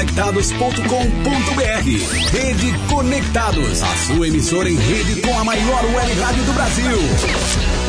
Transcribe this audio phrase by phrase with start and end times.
[0.00, 6.98] Redeconectados.com.br Rede Conectados, a sua emissora em rede com a maior web rádio do Brasil.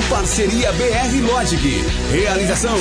[0.09, 1.81] Parceria BR Logic.
[2.11, 2.75] Realização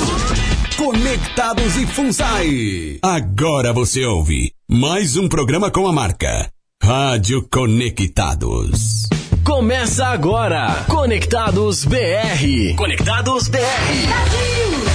[0.75, 2.99] Conectados e FUNSAI.
[3.01, 6.51] Agora você ouve mais um programa com a marca
[6.83, 9.07] Rádio Conectados.
[9.45, 12.75] Começa agora, Conectados BR.
[12.75, 13.57] Conectados BR.
[13.57, 14.90] Brasil,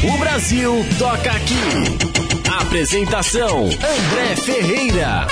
[0.00, 1.54] O Brasil toca aqui.
[2.60, 5.26] Apresentação: André Ferreira.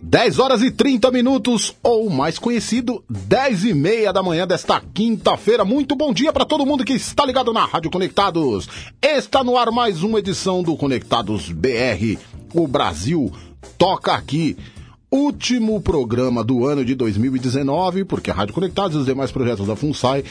[0.00, 5.64] 10 horas e 30 minutos, ou mais conhecido, 10 e meia da manhã desta quinta-feira.
[5.64, 8.68] Muito bom dia para todo mundo que está ligado na Rádio Conectados.
[9.02, 12.16] Está no ar mais uma edição do Conectados BR.
[12.54, 13.32] O Brasil
[13.76, 14.56] toca aqui.
[15.12, 19.74] Último programa do ano de 2019, porque a Rádio Conectados e os demais projetos da
[19.74, 20.22] FUNSAI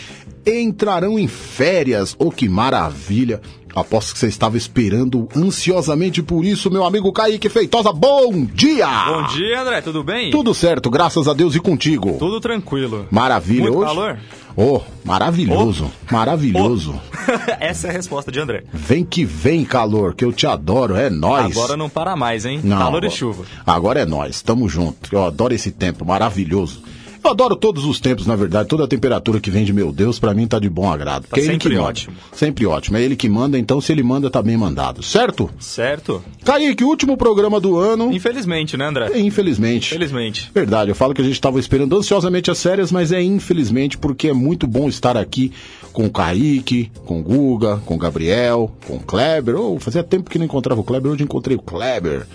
[0.45, 2.15] entrarão em férias.
[2.17, 3.41] Oh, que maravilha!
[3.75, 7.91] Aposto que você estava esperando ansiosamente por isso, meu amigo Kaique Feitosa.
[7.93, 8.87] Bom dia!
[9.05, 10.31] Bom dia, André, tudo bem?
[10.31, 12.17] Tudo certo, graças a Deus e contigo.
[12.17, 13.07] Tudo tranquilo.
[13.11, 13.63] Maravilha.
[13.63, 13.87] Muito Hoje...
[13.87, 14.19] calor?
[14.57, 16.99] Oh, maravilhoso, maravilhoso.
[17.61, 18.63] Essa é a resposta de André.
[18.73, 21.55] Vem que vem, calor, que eu te adoro, é nós.
[21.55, 22.59] Agora não para mais, hein?
[22.63, 23.43] Não, calor e agora- chuva.
[23.65, 25.15] Agora é nós, tamo junto.
[25.15, 26.81] Eu adoro esse tempo, maravilhoso.
[27.23, 30.19] Eu adoro todos os tempos, na verdade, toda a temperatura que vem de meu Deus,
[30.19, 31.27] pra mim tá de bom agrado.
[31.27, 32.15] Porque é sempre ótimo.
[32.31, 32.97] Sempre ótimo.
[32.97, 35.03] É ele que manda, então se ele manda, tá bem mandado.
[35.03, 35.49] Certo?
[35.59, 36.23] Certo?
[36.43, 38.11] Kaique, último programa do ano.
[38.11, 39.19] Infelizmente, né, André?
[39.19, 39.87] Infelizmente.
[39.87, 40.49] Infelizmente.
[40.53, 44.29] Verdade, eu falo que a gente estava esperando ansiosamente as férias, mas é infelizmente porque
[44.29, 45.51] é muito bom estar aqui
[45.91, 49.55] com o Kaique, com o Guga, com o Gabriel, com o Kleber.
[49.59, 52.25] Oh, fazia tempo que não encontrava o Kleber, hoje encontrei o Kleber.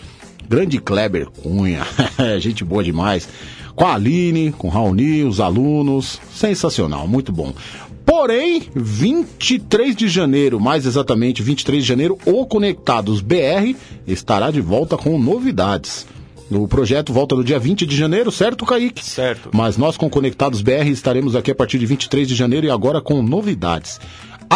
[0.49, 1.87] Grande Kleber Cunha,
[2.39, 3.29] gente boa demais.
[3.75, 7.53] Com a Aline, com o Raoni, os alunos, sensacional, muito bom.
[8.07, 13.75] Porém, 23 de janeiro, mais exatamente 23 de janeiro, o Conectados BR
[14.07, 16.07] estará de volta com novidades.
[16.51, 19.05] O projeto volta no dia 20 de janeiro, certo, Kaique?
[19.05, 19.49] Certo.
[19.53, 23.01] Mas nós com Conectados BR estaremos aqui a partir de 23 de janeiro e agora
[23.01, 23.99] com novidades.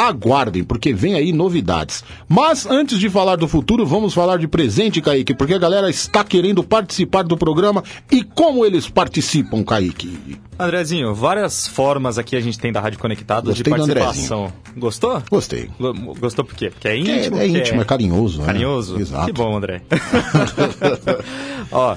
[0.06, 2.04] Aguardem, porque vem aí novidades.
[2.28, 6.22] Mas antes de falar do futuro, vamos falar de presente, Kaique, porque a galera está
[6.22, 7.82] querendo participar do programa.
[8.10, 10.38] E como eles participam, Kaique?
[10.58, 14.52] Andrezinho, várias formas aqui a gente tem da Rádio Conectados de Gostei do participação.
[14.76, 15.22] Gostou?
[15.30, 15.68] Gostei.
[15.78, 16.70] Go- Gostou por quê?
[16.70, 17.36] Porque é Que é- íntimo?
[17.36, 18.40] é, porque íntimo, é carinhoso.
[18.40, 18.46] né?
[18.46, 19.00] Carinhoso?
[19.00, 19.26] Exato.
[19.26, 19.82] Que bom, André.
[21.70, 21.96] Ó,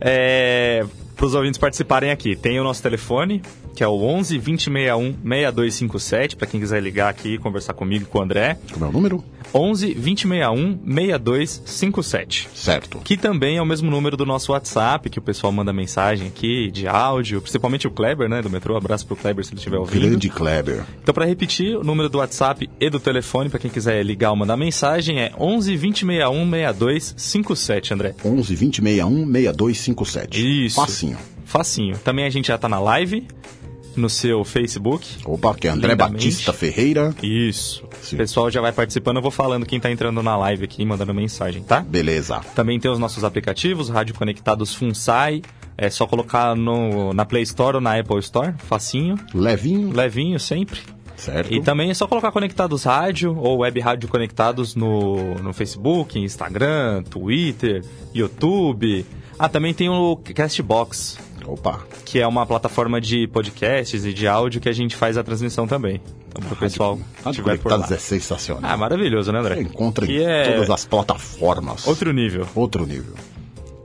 [0.00, 0.84] é,
[1.16, 3.42] para os ouvintes participarem aqui, tem o nosso telefone,
[3.74, 8.06] que é o 11 2061 6257, para quem quiser ligar aqui e conversar comigo e
[8.06, 8.58] com o André.
[8.72, 9.24] Como é o número?
[9.54, 12.48] 11 2061 6257.
[12.54, 12.98] Certo.
[12.98, 16.70] Que também é o mesmo número do nosso WhatsApp, que o pessoal manda mensagem aqui,
[16.70, 18.76] de áudio, principalmente o Kleber, né, do metrô.
[18.76, 20.08] Abraço pro Kleber se ele estiver ouvindo.
[20.08, 20.84] Grande Kleber.
[21.02, 24.36] Então, para repetir, o número do WhatsApp e do telefone, para quem quiser ligar ou
[24.36, 28.14] mandar mensagem, é 11 2061 6257, André.
[28.24, 30.66] 11 20 61 6257.
[30.66, 30.76] Isso.
[30.76, 31.18] Facinho.
[31.44, 31.98] Facinho.
[31.98, 33.26] Também a gente já tá na live,
[33.96, 35.06] no seu Facebook.
[35.24, 36.24] Opa, que é André Lindamente.
[36.24, 37.14] Batista Ferreira.
[37.22, 37.84] Isso.
[38.02, 38.16] Sim.
[38.16, 41.14] O pessoal já vai participando, eu vou falando quem tá entrando na live aqui, mandando
[41.14, 41.80] mensagem, tá?
[41.80, 42.40] Beleza.
[42.54, 45.42] Também tem os nossos aplicativos, Rádio Conectados FUNSAI.
[45.76, 49.90] É só colocar no, na Play Store ou na Apple Store, facinho, Levinho.
[49.92, 50.80] levinho sempre.
[51.16, 51.52] Certo.
[51.52, 57.04] E também é só colocar Conectados Rádio ou Web Rádio Conectados no, no Facebook, Instagram,
[57.04, 59.06] Twitter, YouTube.
[59.38, 61.80] Ah, também tem o Castbox, Opa.
[62.04, 65.66] que é uma plataforma de podcasts e de áudio que a gente faz a transmissão
[65.66, 66.00] também.
[66.28, 67.86] Então, pro pessoal que estiver por lá.
[67.90, 68.70] É sensacional.
[68.70, 69.56] Ah, maravilhoso, né, André?
[69.56, 71.86] Você encontra que em é todas as plataformas.
[71.86, 72.46] outro nível.
[72.54, 73.14] Outro nível.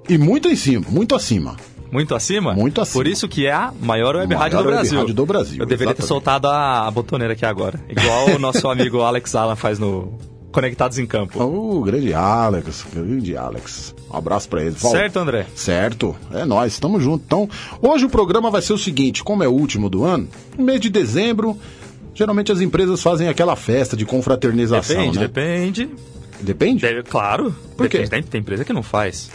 [0.07, 1.57] E muito em cima, muito acima.
[1.91, 2.53] Muito acima?
[2.53, 3.01] Muito acima.
[3.03, 5.00] Por isso que é a maior web Maior rádio do web Brasil.
[5.00, 6.07] rádio do Brasil, Eu deveria ter exatamente.
[6.07, 7.79] soltado a, a botoneira aqui agora.
[7.89, 10.18] Igual o nosso amigo Alex Alan faz no
[10.52, 11.44] Conectados em Campo.
[11.44, 13.94] O grande Alex, grande Alex.
[14.12, 14.75] Um abraço pra ele.
[14.78, 15.46] Certo, André?
[15.56, 17.25] Certo, é nós, estamos juntos.
[17.25, 17.50] Então,
[17.81, 20.80] hoje o programa vai ser o seguinte: como é o último do ano, no mês
[20.80, 21.57] de dezembro,
[22.13, 25.27] geralmente as empresas fazem aquela festa de confraternização, Depende, né?
[25.27, 25.89] depende.
[26.39, 26.81] Depende?
[26.81, 27.54] Deve- claro.
[27.75, 27.98] Por quê?
[28.00, 28.10] Depende.
[28.10, 29.30] Tem, tem empresa que não faz.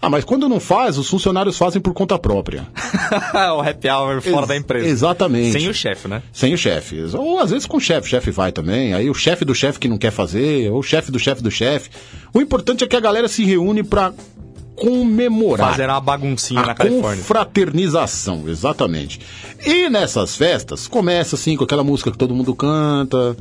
[0.00, 2.66] Ah, mas quando não faz, os funcionários fazem por conta própria.
[3.56, 4.86] o happy hour fora Ex- da empresa.
[4.88, 5.52] Exatamente.
[5.58, 6.22] Sem o chefe, né?
[6.32, 7.02] Sem o chefe.
[7.14, 8.92] Ou às vezes com o chefe, o chefe vai também.
[8.94, 11.50] Aí o chefe do chefe que não quer fazer, ou o chefe do chefe do
[11.50, 11.90] chefe.
[12.34, 14.12] O importante é que a galera se reúne pra
[14.76, 15.70] comemorar.
[15.70, 17.16] Fazer uma baguncinha na Califórnia.
[17.22, 19.18] confraternização, exatamente.
[19.64, 23.34] E nessas festas, começa assim com aquela música que todo mundo canta,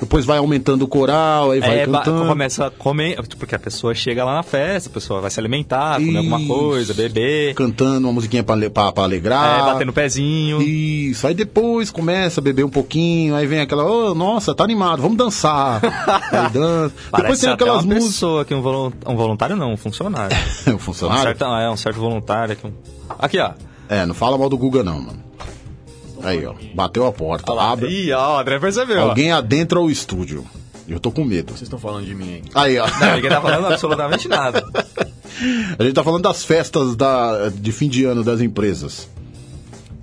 [0.00, 2.26] Depois vai aumentando o coral, aí vai É, cantando.
[2.26, 5.96] começa a comer, porque a pessoa chega lá na festa, a pessoa vai se alimentar,
[5.96, 6.48] comer alguma Isso.
[6.48, 9.60] coisa, beber, Cantando uma musiquinha pra, pra, pra alegrar.
[9.60, 10.62] é, batendo pezinho.
[10.62, 15.02] Isso, aí depois começa a beber um pouquinho, aí vem aquela, oh, nossa, tá animado,
[15.02, 15.80] vamos dançar.
[16.32, 16.94] aí dança.
[16.94, 18.06] depois Parece tem até aquelas músicas.
[18.06, 20.34] pessoa aqui, um, volun- um voluntário não, um funcionário.
[20.66, 21.22] o um funcionário?
[21.24, 22.66] certo, é, um certo voluntário aqui.
[22.66, 22.72] um-
[23.18, 23.50] Aqui, ó.
[23.88, 25.20] É, não fala mal do Guga não, mano.
[26.22, 27.88] Aí, ó, bateu a porta, abre.
[27.88, 29.00] Ih, ó, o André percebeu.
[29.02, 30.44] Alguém adentra o estúdio.
[30.88, 31.50] Eu tô com medo.
[31.52, 32.42] Vocês estão falando de mim aí.
[32.54, 32.86] Aí, ó.
[32.98, 34.64] Não, ninguém tá falando absolutamente nada.
[35.78, 39.08] A gente tá falando das festas da, de fim de ano das empresas.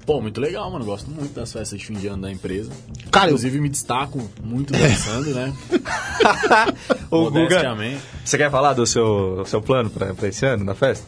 [0.05, 0.85] Pô, muito legal, mano.
[0.85, 2.71] Gosto muito das festas de fim de ano da empresa.
[3.11, 5.53] Cara, eu- Inclusive, me destaco muito dançando, né?
[7.11, 8.01] o Guga, Modestamente.
[8.23, 11.05] você quer falar do seu, seu plano pra, pra esse ano, na festa?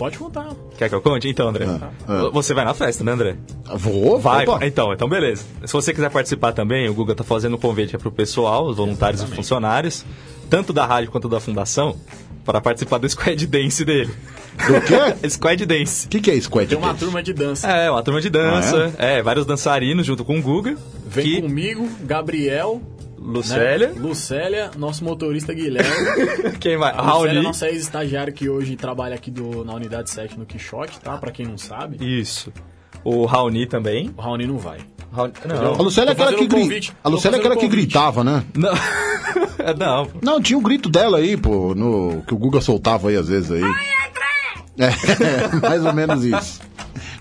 [0.00, 0.48] Pode contar.
[0.78, 1.28] Quer que eu conte?
[1.28, 1.66] Então, André.
[2.08, 2.30] ah.
[2.32, 3.36] Você vai na festa, né, André?
[3.74, 4.66] Vou, Vai, opa.
[4.66, 5.44] então, então beleza.
[5.66, 8.78] Se você quiser participar também, o Guga tá fazendo um convite para o pessoal, os
[8.78, 10.06] voluntários e funcionários,
[10.48, 11.96] tanto da rádio quanto da fundação,
[12.46, 14.10] para participar do Squad Dance dele.
[14.56, 15.28] Do quê?
[15.28, 16.06] Squad Dance.
[16.06, 17.00] O que, que é Squad Tem uma Dance?
[17.04, 17.68] turma de dança.
[17.68, 19.22] É, uma turma de dança, é?
[19.22, 20.78] vários dançarinos junto com o Guga.
[21.06, 22.80] Vem que comigo, Gabriel.
[23.20, 23.88] Lucélia.
[23.88, 24.00] Né?
[24.00, 25.90] Lucélia, nosso motorista Guilherme.
[26.58, 26.96] Quem mais?
[26.96, 27.42] A Lucélia é Raoni.
[27.42, 31.16] nossa ex-estagiária que hoje trabalha aqui do, na unidade 7 no Quixote, tá?
[31.18, 31.98] Pra quem não sabe.
[32.00, 32.50] Isso.
[33.04, 34.10] O Raoni também.
[34.16, 34.78] O Raoni não vai.
[35.12, 35.32] Raoni...
[35.44, 35.72] A Não.
[35.74, 36.92] Lucélia é aquela que convite.
[37.02, 38.44] A Lucélia é aquela que gritava, né?
[38.54, 38.72] Não.
[39.76, 40.08] não.
[40.22, 43.50] Não, tinha um grito dela aí, pô, no, que o Guga soltava aí às vezes
[43.52, 43.62] aí.
[44.78, 46.60] É, mais ou menos isso.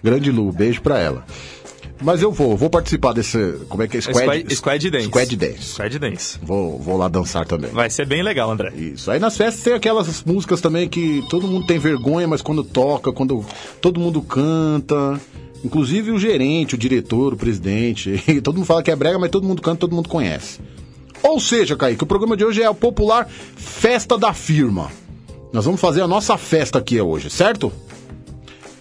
[0.04, 1.26] Grande Lu, beijo pra ela.
[2.02, 3.38] Mas eu vou, vou participar desse.
[3.68, 4.02] Como é que é?
[4.02, 5.06] Squad, Squad Dance.
[5.06, 5.64] Squad Dance.
[5.64, 6.40] Squad Dance.
[6.42, 7.70] Vou, vou lá dançar também.
[7.72, 8.72] Vai ser bem legal, André.
[8.76, 9.12] Isso.
[9.12, 13.12] Aí nas festas tem aquelas músicas também que todo mundo tem vergonha, mas quando toca,
[13.12, 13.46] quando
[13.82, 15.20] todo mundo canta.
[15.64, 18.24] Inclusive o gerente, o diretor, o presidente.
[18.42, 20.60] todo mundo fala que é brega, mas todo mundo canta, todo mundo conhece.
[21.22, 24.90] Ou seja, Kaique, o programa de hoje é a popular Festa da Firma.
[25.52, 27.74] Nós vamos fazer a nossa festa aqui hoje, certo?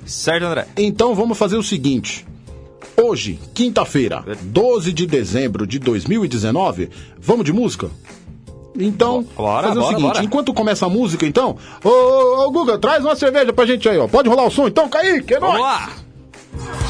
[0.07, 0.69] Certo, André?
[0.77, 2.25] Então vamos fazer o seguinte.
[3.01, 6.91] Hoje, quinta-feira, 12 de dezembro de 2019,
[7.21, 7.89] vamos de música?
[8.77, 10.25] Então, Bora, fazer o bora, seguinte, bora.
[10.25, 13.99] enquanto começa a música, então, ô, ô, ô, Guga, traz uma cerveja pra gente aí,
[13.99, 14.09] ó.
[14.09, 15.65] Pode rolar o som então, Kaique, é Vamos nóis.
[15.65, 16.88] lá!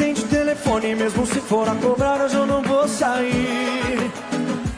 [0.00, 4.10] Atende telefone, mesmo se for a cobrar, hoje eu não vou sair.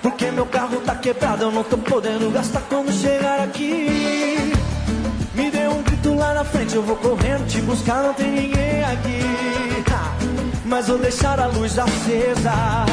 [0.02, 4.52] Porque meu carro tá quebrado, eu não tô podendo gastar quando chegar aqui.
[5.34, 8.82] Me dê um grito lá na frente, eu vou correndo te buscar, não tem ninguém
[8.82, 9.20] aqui.
[10.66, 12.86] Mas vou deixar a luz acesa.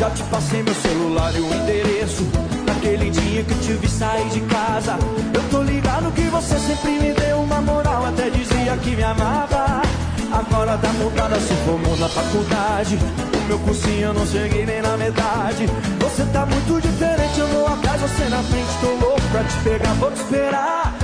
[0.00, 2.26] Já te passei meu celular e o endereço.
[2.66, 4.98] Naquele dia que te vi sair de casa.
[5.34, 9.85] Eu tô ligado que você sempre me deu uma moral, até dizia que me amava.
[10.32, 12.98] Agora tá mudada, se formou na faculdade.
[13.34, 15.66] O meu cursinho eu não cheguei nem na metade.
[16.00, 18.68] Você tá muito diferente, eu vou atrás, você na frente.
[18.80, 20.94] Tô louco pra te pegar, vou te esperar.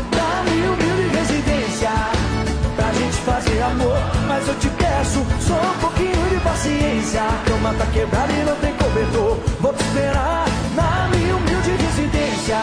[0.45, 1.91] Minha humilde residência
[2.75, 3.97] pra gente fazer amor.
[4.27, 7.23] Mas eu te peço só um pouquinho de paciência.
[7.23, 9.39] A cama tá quebrada e não tem cobertor.
[9.61, 12.59] Vou te esperar na minha humilde residência.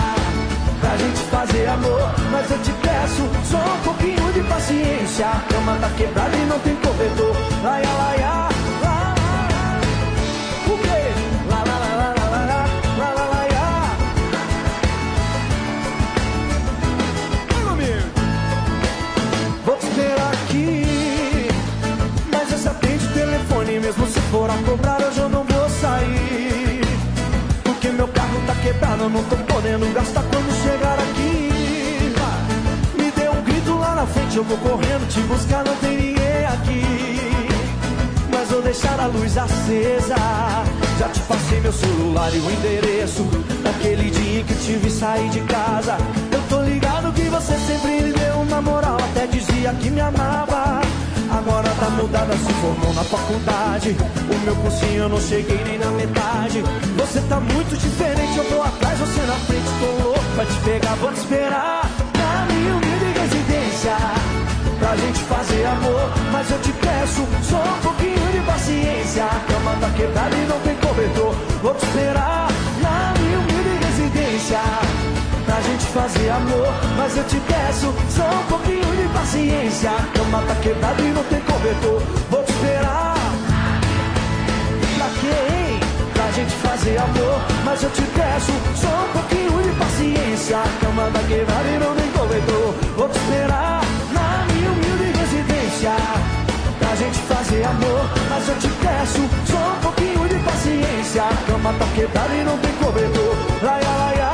[0.82, 5.26] Pra gente fazer amor, mas eu te peço só um pouquinho de paciência.
[5.26, 7.34] A cama tá quebrada e não tem cobertor.
[7.64, 8.50] Laia, laia, lá,
[8.84, 9.16] lá,
[9.54, 9.80] lá.
[10.68, 11.02] O quê?
[11.50, 13.66] Lá, lá, lá, lá, lá, lá, lá, lá,
[17.72, 18.10] amigo.
[19.66, 21.48] Vou te esperar aqui.
[22.34, 26.82] Mas essa atende o telefone, mesmo se for a cobrar, hoje eu não vou sair.
[27.64, 30.59] Porque meu carro tá quebrado, eu não tô podendo gastar quando
[34.30, 36.84] frente, eu vou correndo te buscar, não tem ninguém aqui.
[38.32, 40.16] Mas vou deixar a luz acesa.
[41.00, 43.28] Já te passei meu celular e o endereço.
[43.64, 45.98] Naquele dia que te vi sair de casa.
[46.32, 48.98] Eu tô ligado que você sempre me deu uma moral.
[49.12, 50.82] Até dizia que me amava.
[51.32, 53.96] Agora tá mudada, se formou na faculdade.
[54.30, 56.64] O meu cursinho eu não cheguei nem na metade.
[56.98, 59.70] Você tá muito diferente, eu tô atrás, você na frente.
[59.80, 61.90] Tô louco pra te pegar, vou te esperar.
[62.18, 64.19] Na minha humilde residência
[64.90, 66.10] pra gente fazer amor.
[66.32, 69.24] Mas eu te peço só um pouquinho de paciência.
[69.24, 71.36] A cama tá quebrada e não tem cobertor.
[71.62, 72.48] Vou te esperar
[72.82, 74.60] na minha humilde residência.
[75.46, 76.68] Pra gente fazer amor,
[76.98, 79.92] mas eu te peço só um pouquinho de paciência.
[79.92, 82.02] A cama tá quebrada e não tem cobertor.
[82.30, 83.16] Vou te esperar.
[84.98, 85.80] Pra hein?
[86.14, 87.42] Pra gente fazer amor.
[87.64, 90.58] Mas eu te peço só um pouquinho de paciência.
[90.58, 92.74] A cama tá quebrada e não tem cobertor.
[92.98, 93.82] Vou te esperar
[94.14, 94.39] na
[95.80, 95.96] paciência
[96.78, 98.10] pra gente fazer amor.
[98.30, 101.24] Mas eu te peço só um pouquinho de paciência.
[101.24, 103.36] A cama tá quebrada e não tem cobertor.
[103.64, 104.30] Laia, laia.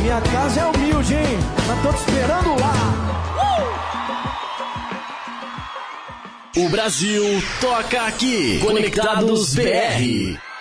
[0.00, 1.38] Minha casa é humilde, hein?
[1.68, 2.72] Mas tô te esperando lá.
[6.54, 8.58] O Brasil toca aqui.
[8.60, 10.51] Conectados BR.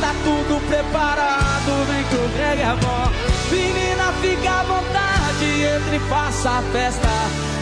[0.00, 3.26] Tá tudo preparado, vem que o Greg é bom.
[3.50, 7.08] Menina, fica à vontade, entre e faça a festa.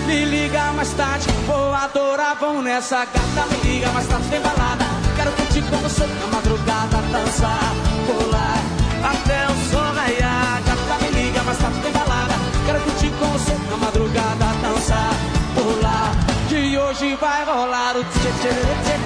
[0.06, 3.46] Me liga mais tarde, vou adorar, vão nessa gata.
[3.50, 4.84] Me liga mais tarde, tem balada.
[5.16, 7.74] Quero curtir com você na madrugada, dançar,
[8.06, 8.58] pular.
[9.04, 12.34] Até o sol raiar, gata, me liga mais tarde, tem balada.
[12.66, 15.14] Quero curtir com você na madrugada, dançar,
[15.54, 16.12] pular.
[16.48, 19.03] Que hoje vai rolar o tchê tchê tchê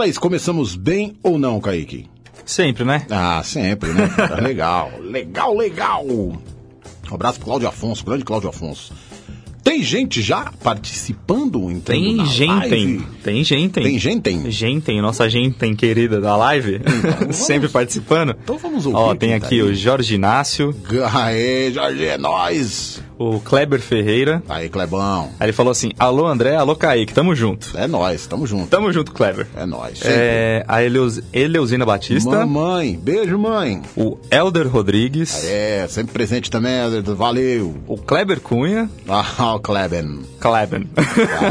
[0.00, 2.08] Fala aí, começamos bem ou não, Kaique?
[2.46, 3.06] Sempre, né?
[3.10, 4.08] Ah, sempre, né?
[4.40, 6.06] Legal, legal, legal.
[6.06, 6.38] Um
[7.12, 8.94] abraço pro Cláudio Afonso, grande Cláudio Afonso.
[9.80, 11.94] Tem gente já participando, então?
[11.94, 12.70] Tem na gente, live?
[13.24, 13.70] tem gente.
[13.80, 14.50] Tem gente?
[14.50, 16.82] Gente, nossa gente querida da live,
[17.32, 18.36] sempre participando.
[18.42, 19.62] Então vamos ouvir Ó, tem tá aqui aí.
[19.62, 20.74] o Jorge Inácio,
[21.14, 23.02] Aê, Jorge, é nóis.
[23.18, 24.42] o Kleber Ferreira.
[24.48, 25.30] Aí, Clebão.
[25.40, 27.68] Aí ele falou assim: Alô André, alô Kaique, tamo junto.
[27.74, 28.66] É nóis, tamo junto.
[28.68, 29.46] Tamo junto, Kleber.
[29.56, 30.00] É nóis.
[30.04, 33.80] É, a Eleus, Eleusina Batista, Mamãe, beijo, mãe.
[33.96, 37.74] o Elder Rodrigues, É, sempre presente também, Ederson, valeu.
[37.86, 40.22] o Kleber Cunha, Ah, o Kleben.
[40.40, 40.90] Kleben.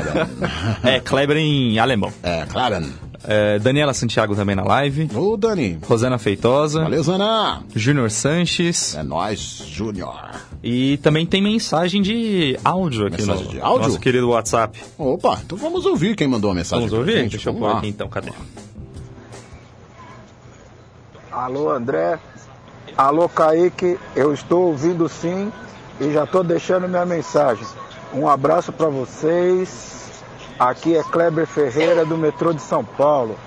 [0.84, 2.12] é, Kleber em alemão.
[2.22, 2.92] É, Kleben.
[3.24, 5.10] É, Daniela Santiago também na live.
[5.16, 5.80] Ô, Dani.
[5.88, 6.82] Rosana Feitosa.
[6.84, 7.64] Valeu, Zana.
[7.74, 8.94] Júnior Sanches.
[8.96, 10.32] É nóis, Júnior.
[10.62, 13.88] E também tem mensagem de áudio aqui Mensagem no de áudio?
[13.88, 14.78] nosso querido WhatsApp.
[14.98, 16.88] Opa, então vamos ouvir quem mandou a mensagem.
[16.88, 17.20] Vamos ouvir?
[17.22, 17.32] gente.
[17.32, 17.78] Deixa eu pôr lá.
[17.78, 18.32] aqui então, cadê?
[21.32, 22.20] Alô André,
[22.98, 25.50] alô Kaique, eu estou ouvindo sim
[26.02, 27.66] e já estou deixando minha mensagem.
[28.14, 30.22] Um abraço para vocês.
[30.58, 33.38] Aqui é Kleber Ferreira do metrô de São Paulo.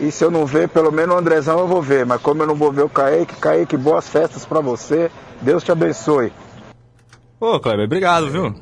[0.00, 2.06] E se eu não ver, pelo menos o Andrezão eu vou ver.
[2.06, 5.10] Mas como eu não vou ver o Kaique, Kaique, boas festas para você.
[5.40, 6.32] Deus te abençoe.
[7.40, 8.54] Ô, Kleber, obrigado, viu?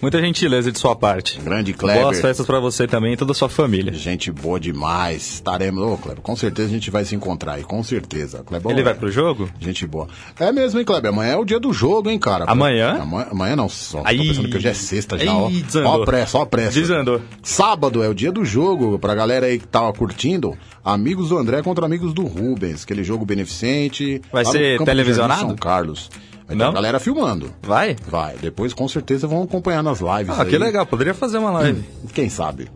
[0.00, 1.40] Muita gentileza de sua parte.
[1.40, 2.02] Grande Kleber.
[2.02, 3.92] Boas festas pra você também e toda a sua família.
[3.94, 5.34] Gente boa demais.
[5.34, 5.82] Estaremos.
[5.82, 8.42] Ô, Kleber, com certeza a gente vai se encontrar aí, com certeza.
[8.44, 9.48] Kleber, Ele vai pro jogo?
[9.58, 10.06] Gente boa.
[10.38, 11.10] É mesmo, hein, Kleber?
[11.10, 12.44] Amanhã é o dia do jogo, hein, cara?
[12.46, 12.98] Amanhã?
[13.00, 14.02] Amanhã, amanhã não, só.
[14.02, 14.28] Tô Aí.
[14.28, 15.48] pensando que hoje é sexta já, ó.
[15.48, 15.92] Aí, desandou.
[15.92, 16.78] Ó a pressa, ó a pressa.
[16.78, 17.20] Desandou.
[17.42, 21.62] Sábado é o dia do jogo, pra galera aí que tava curtindo, amigos do André
[21.62, 24.20] contra amigos do Rubens, aquele jogo beneficente.
[24.30, 25.40] Vai ser televisionado?
[25.40, 26.10] São Carlos.
[26.46, 26.70] Vai ter Não?
[26.70, 27.50] a galera filmando.
[27.62, 27.96] Vai?
[28.08, 28.36] Vai.
[28.40, 30.38] Depois, com certeza, vão acompanhar nas lives.
[30.38, 30.48] Ah, aí.
[30.50, 31.82] que legal, poderia fazer uma live.
[32.14, 32.68] Quem sabe?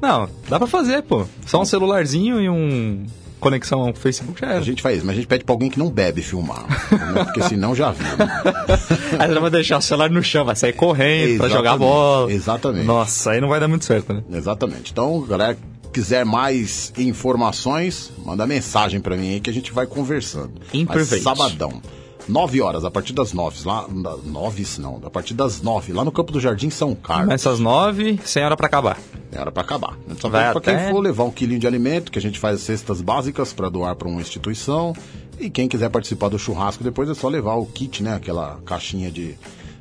[0.00, 1.26] Não, dá pra fazer, pô.
[1.44, 3.04] Só um celularzinho e um
[3.40, 4.62] conexão ao Facebook já A era.
[4.62, 6.64] gente faz, mas a gente pede pra alguém que não bebe filmar.
[6.90, 7.24] né?
[7.24, 8.06] Porque senão já viu.
[9.18, 12.32] Aí você vai deixar o celular no chão, vai sair correndo pra Exatamente, jogar bola.
[12.32, 12.84] exatamente.
[12.86, 14.22] Nossa, aí não vai dar muito certo, né?
[14.32, 14.90] Exatamente.
[14.92, 15.56] Então, galera,
[15.92, 20.52] quiser mais informações, manda mensagem pra mim aí que a gente vai conversando.
[20.72, 21.22] Mas Imperfeito.
[21.24, 21.80] sabadão.
[22.28, 23.86] 9 horas, a partir das 9, lá.
[23.88, 27.26] 9 não, a partir das 9, lá no Campo do Jardim São Carlos.
[27.26, 28.98] Começa às nove, sem hora pra acabar.
[29.32, 29.96] É hora pra acabar.
[30.18, 33.00] Só Vai pra quem for levar um quilinho de alimento, que a gente faz cestas
[33.00, 34.94] básicas pra doar pra uma instituição.
[35.38, 38.14] E quem quiser participar do churrasco depois é só levar o kit, né?
[38.14, 39.36] Aquela caixinha de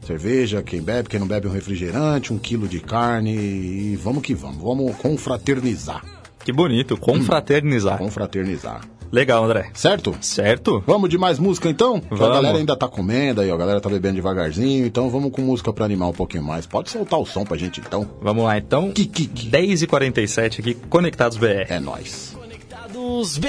[0.05, 4.33] cerveja, quem bebe, quem não bebe um refrigerante, um quilo de carne e vamos que
[4.33, 4.61] vamos.
[4.61, 6.03] Vamos confraternizar.
[6.43, 7.97] Que bonito, confraternizar.
[7.97, 8.81] Confraternizar.
[9.11, 9.69] Legal, André.
[9.73, 10.15] Certo?
[10.21, 10.83] Certo?
[10.85, 11.99] Vamos de mais música então?
[11.99, 12.35] Que A Vamos.
[12.35, 15.71] galera ainda tá comendo aí, ó, a galera tá bebendo devagarzinho, então vamos com música
[15.73, 16.65] pra animar um pouquinho mais.
[16.65, 18.07] Pode soltar o som pra gente então.
[18.21, 18.91] Vamos lá, então.
[18.91, 21.65] 10h47 aqui, Conectados BR.
[21.69, 22.35] É nóis.
[22.37, 23.47] Conectados BR.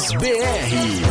[0.08, 1.09] BR.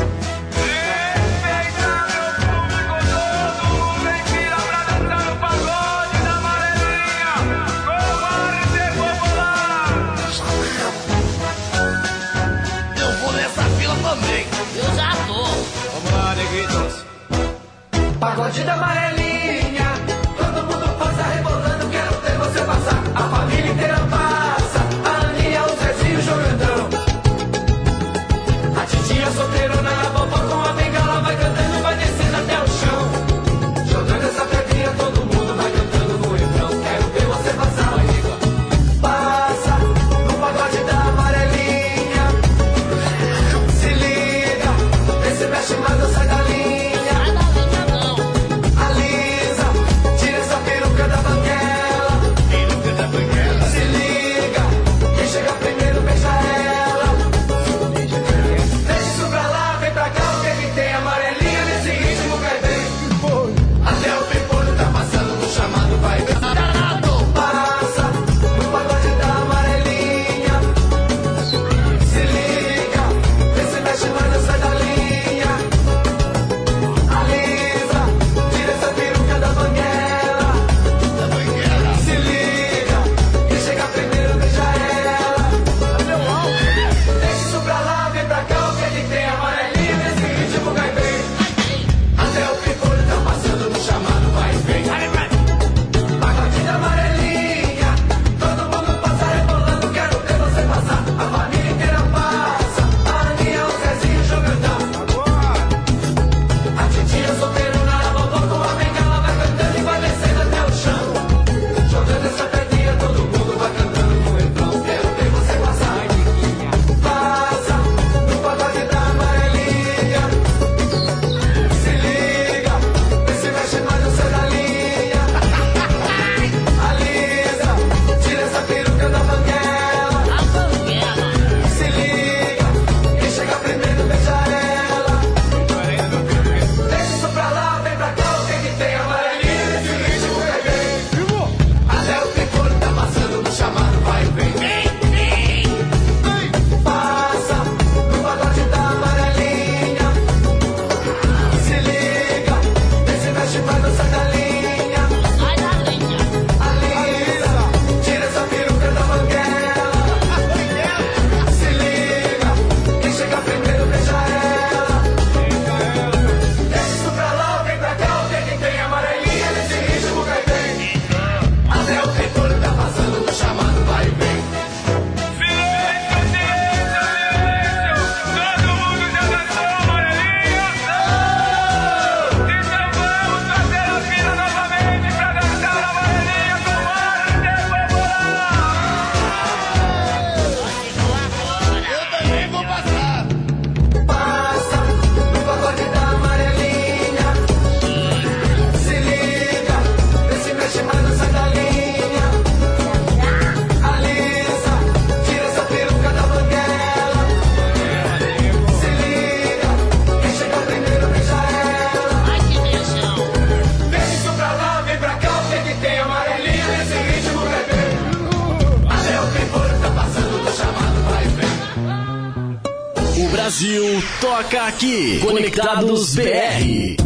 [224.19, 225.19] Toca aqui.
[225.19, 226.97] Conectados BR.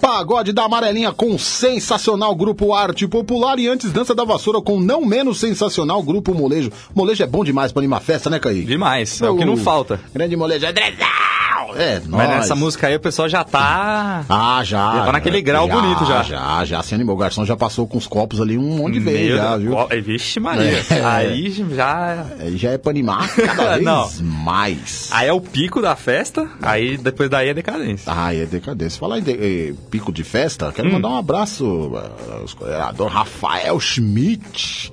[0.00, 5.04] Pagode da Amarelinha com sensacional grupo Arte Popular e antes Dança da Vassoura com não
[5.04, 6.72] menos sensacional grupo Molejo.
[6.94, 8.64] Molejo é bom demais pra animar festa, né, Caí?
[8.64, 10.00] Demais, é o que não falta.
[10.12, 10.66] Grande Molejo.
[10.66, 11.11] Andrezão!
[11.76, 12.28] É, Mas nós.
[12.28, 14.24] nessa música aí o pessoal já tá.
[14.28, 14.94] Ah, já.
[14.96, 16.22] Já tá naquele grau bonito já.
[16.22, 16.82] Já, já.
[16.82, 17.14] Se animou.
[17.14, 19.72] O garçom já passou com os copos ali um monte de vez Meu já, viu?
[19.74, 20.82] ó, Vixe, Maria.
[20.90, 21.04] É.
[21.04, 22.26] Aí já.
[22.40, 24.08] Aí já é pra animar cada vez Não.
[24.22, 25.08] mais.
[25.12, 28.12] Aí é o pico da festa, aí depois daí é decadência.
[28.14, 28.98] Ah, é decadência.
[28.98, 29.32] Falar em de-
[29.70, 30.92] eh, pico de festa, quero Hum.
[30.92, 34.92] mandar um abraço uh, aos coordenador Rafael Schmidt.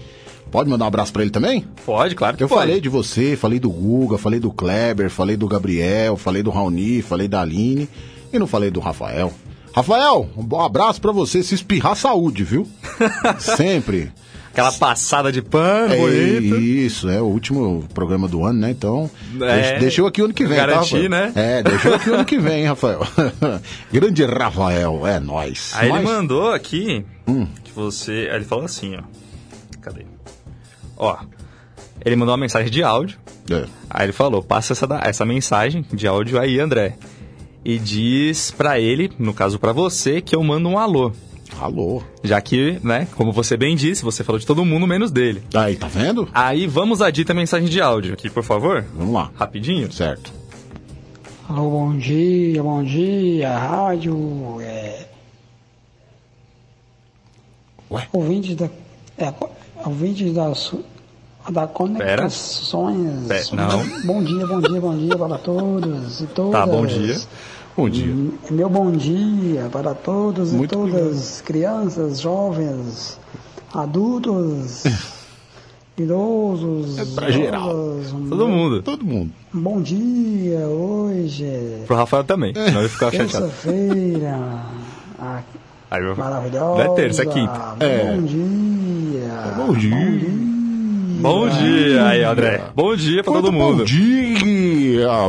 [0.52, 1.66] Pode mandar um abraço pra ele também?
[1.86, 2.62] Pode, claro que Eu pode.
[2.62, 7.02] falei de você, falei do Guga, falei do Kleber, falei do Gabriel, falei do Raoni,
[7.02, 7.88] falei da Aline
[8.34, 9.32] e não falei do Rafael.
[9.74, 12.68] Rafael, um bom abraço pra você, se espirrar saúde, viu?
[13.38, 14.12] Sempre.
[14.52, 16.56] Aquela passada de pano, É bonito.
[16.60, 18.72] isso, é o último programa do ano, né?
[18.72, 19.10] Então,
[19.42, 21.32] É, eu aqui ano que vem, garantir, tá, né?
[21.36, 23.02] É, deixa eu aqui ano que vem, hein, Rafael.
[23.94, 25.72] Grande Rafael, é nóis.
[25.76, 27.48] Aí ele Mas- mandou aqui Hum.
[27.64, 28.28] que você.
[28.32, 29.02] Aí ele falou assim, ó.
[31.00, 31.18] Ó.
[32.06, 33.18] Ele mandou uma mensagem de áudio
[33.50, 33.66] É.
[33.90, 36.96] Aí ele falou, passa essa, essa mensagem de áudio aí, André.
[37.66, 41.12] E diz pra ele, no caso pra você, que eu mando um alô.
[41.60, 42.02] Alô.
[42.24, 45.42] Já que, né, como você bem disse, você falou de todo mundo menos dele.
[45.54, 46.30] Aí, tá vendo?
[46.34, 48.86] Aí vamos à dita mensagem de áudio aqui, por favor.
[48.96, 49.32] Vamos lá.
[49.36, 49.92] Rapidinho.
[49.92, 50.32] Certo.
[51.50, 54.62] Alô, bom dia, bom dia, rádio.
[54.62, 55.08] É...
[57.90, 58.08] Ué?
[58.14, 58.70] Ouvintes da.
[59.18, 59.34] É,
[59.86, 60.52] ouvintes da.
[61.50, 63.28] Da Conexões.
[63.28, 64.02] Pera, não.
[64.06, 66.52] Bom dia, bom dia, bom dia para todos e todas.
[66.52, 67.18] Tá, bom dia.
[67.76, 68.14] Bom dia.
[68.52, 73.18] Meu bom dia para todos Muito e todas, crianças, jovens,
[73.74, 74.84] adultos,
[75.98, 77.00] idosos.
[77.00, 77.70] É pra geral.
[78.30, 78.84] Todo mundo.
[78.84, 79.32] Todo mundo.
[79.52, 81.84] Bom dia hoje.
[81.88, 83.46] Pro Rafael também, senão ele ficava chateado.
[83.46, 84.66] Terça-feira.
[86.18, 86.84] Maravilhosa.
[86.84, 87.76] Não é terça, é quinta.
[87.80, 88.14] É.
[88.14, 88.89] Bom dia.
[89.56, 89.96] Bom dia.
[91.22, 92.62] Bom dia aí, André.
[92.76, 93.78] Bom dia pra todo Muito mundo.
[93.80, 94.38] Bom dia.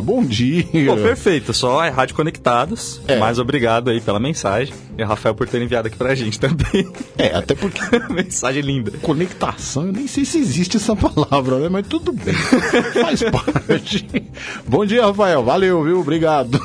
[0.03, 0.65] Bom dia.
[0.87, 3.01] Pô, perfeito, só é Rádio Conectados.
[3.07, 3.19] É.
[3.19, 4.73] Mais obrigado aí pela mensagem.
[4.99, 6.87] E o Rafael por ter enviado aqui pra gente também.
[7.17, 7.81] É, até porque
[8.13, 8.93] mensagem linda.
[9.03, 11.69] conectação, eu nem sei se existe essa palavra, né?
[11.69, 12.35] Mas tudo bem.
[12.35, 14.07] Faz parte.
[14.67, 15.43] Bom dia, Rafael.
[15.43, 16.01] Valeu, viu?
[16.01, 16.61] Obrigado.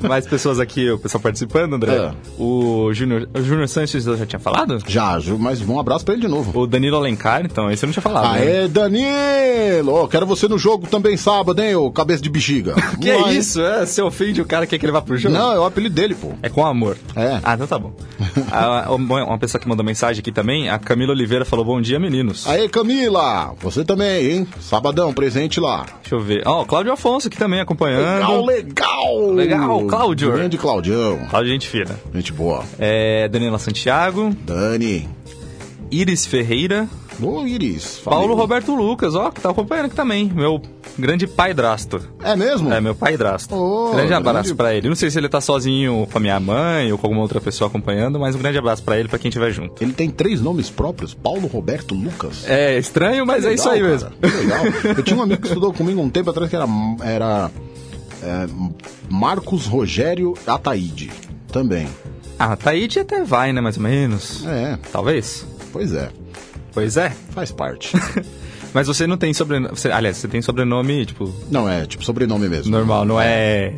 [0.00, 1.94] Mais pessoas aqui, o pessoal participando, André.
[1.96, 2.12] É.
[2.38, 3.28] O Júnior
[3.68, 4.78] Sanches eu já tinha falado?
[4.86, 6.60] Já, mas um abraço pra ele de novo.
[6.60, 8.34] O Danilo Alencar, então esse eu não tinha falado.
[8.34, 8.40] né?
[8.40, 10.06] Aê, Danilo!
[10.08, 12.74] Quero você no jogo também sábado, hein, ô cabeça de bexiga.
[13.00, 13.60] Que é isso?
[13.60, 15.34] É, você ofende o cara que quer que ele vá pro jogo?
[15.34, 16.32] Não, é o apelido dele, pô.
[16.42, 16.96] É com amor.
[17.14, 17.40] É.
[17.42, 17.92] Ah, então tá bom.
[18.52, 21.98] Ah, uma uma pessoa que mandou mensagem aqui também, a Camila Oliveira falou bom dia,
[21.98, 22.46] meninos.
[22.46, 23.54] Aê, Camila!
[23.60, 24.48] Você também, hein?
[24.60, 25.86] Sabadão, presente lá.
[26.00, 26.42] Deixa eu ver.
[26.46, 28.02] Ó, o Cláudio Afonso aqui também acompanhando.
[28.02, 29.32] Legal, legal!
[29.32, 30.32] Legal, Cláudio.
[30.32, 31.18] Grande Claudião.
[31.28, 31.98] Cláudio, gente fina.
[32.14, 32.64] Gente boa.
[32.78, 35.08] É, Daniela Santiago, Dani.
[35.90, 36.88] Iris Ferreira,
[37.22, 38.00] Ô, Iris.
[38.04, 38.34] Paulo.
[38.34, 40.30] Roberto Lucas, ó, que tá acompanhando aqui também.
[40.34, 40.60] Meu
[40.98, 42.00] grande pai drasto.
[42.22, 42.72] É mesmo?
[42.72, 43.54] É, meu pai drasto.
[43.54, 44.88] Ô, grande abraço grande- pra ele.
[44.88, 47.68] Não sei se ele tá sozinho com a minha mãe ou com alguma outra pessoa
[47.68, 49.82] acompanhando, mas um grande abraço pra ele, pra quem estiver junto.
[49.82, 52.44] Ele tem três nomes próprios: Paulo Roberto Lucas.
[52.48, 54.10] É estranho, mas é isso aí Legal, mesmo.
[54.10, 54.94] cara, que legal.
[54.98, 56.66] Eu tinha um amigo que estudou comigo um tempo atrás que era,
[57.02, 57.50] era
[58.22, 58.46] é,
[59.08, 61.10] Marcos Rogério Ataíde.
[61.52, 61.88] Também.
[62.38, 64.46] Ah, Taíde até vai, né, mais ou menos.
[64.46, 65.46] É, Talvez.
[65.72, 66.08] pois é.
[66.72, 67.10] Pois é.
[67.30, 67.92] Faz parte.
[68.72, 69.74] Mas você não tem sobrenome.
[69.76, 72.70] você- aliás, você tem sobrenome, tipo, Não, é tipo sobrenome mesmo.
[72.70, 73.74] normal, não é.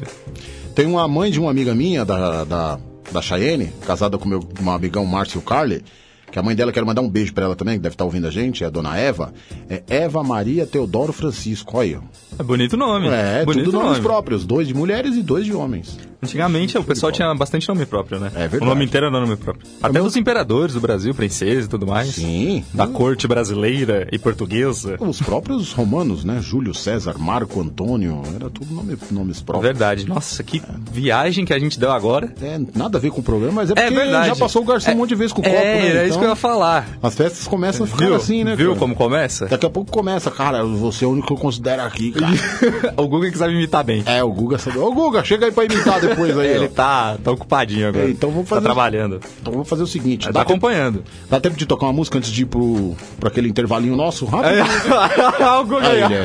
[0.74, 2.78] Tem uma mãe de uma amiga minha, da, da,
[3.10, 5.82] da Cheyenne, casada com meu um amigão Márcio Carli,
[6.30, 8.26] que a mãe dela quero mandar um beijo pra ela também, que deve estar ouvindo
[8.26, 9.32] a gente, é a dona Eva.
[9.68, 12.00] É Eva Maria Teodoro Francisco, olha.
[12.38, 13.08] É bonito nome.
[13.08, 14.02] É, bonito tudo nomes nome.
[14.02, 15.98] próprios, dois de mulheres e dois de homens.
[16.22, 18.30] Antigamente o pessoal tinha bastante nome próprio, né?
[18.34, 18.62] É verdade.
[18.62, 19.66] O nome inteiro era nome próprio.
[19.82, 22.10] Até meu- os imperadores do Brasil, princesas e tudo mais.
[22.10, 22.64] Sim.
[22.72, 24.96] Da corte brasileira e portuguesa.
[25.00, 26.38] Os próprios romanos, né?
[26.40, 29.66] Júlio César, Marco Antônio, era tudo nome, nomes próprios.
[29.72, 30.06] Verdade.
[30.08, 32.32] Nossa, que viagem que a gente deu agora.
[32.40, 34.28] É, nada a ver com o programa, mas é É porque verdade.
[34.28, 35.86] já passou o garçom um monte de vezes com o é, copo, né?
[35.88, 36.88] era isso Então, que eu ia falar.
[37.02, 38.14] As festas começam a ficar Viu?
[38.14, 38.54] assim, né?
[38.54, 38.78] Viu cara?
[38.78, 39.46] como começa?
[39.46, 42.32] Daqui a pouco começa, cara, você é o único que eu considero aqui, cara.
[42.96, 44.04] o Google que sabe imitar bem.
[44.06, 44.78] é, o Guga sabe.
[44.78, 46.48] Ô, Guga, chega aí pra imitar depois aí.
[46.48, 46.68] Ele ó.
[46.68, 48.06] tá, tá ocupadinho agora.
[48.06, 49.20] É, então vamos Tá fazer- trabalhando.
[49.40, 51.04] Então vamos fazer o seguinte: Tá dá, tempo, acompanhando.
[51.30, 54.24] dá tempo de tocar uma música antes de ir pro, pro aquele intervalinho nosso?
[54.26, 54.48] Rápido.
[55.82, 56.24] Aí, aí, né?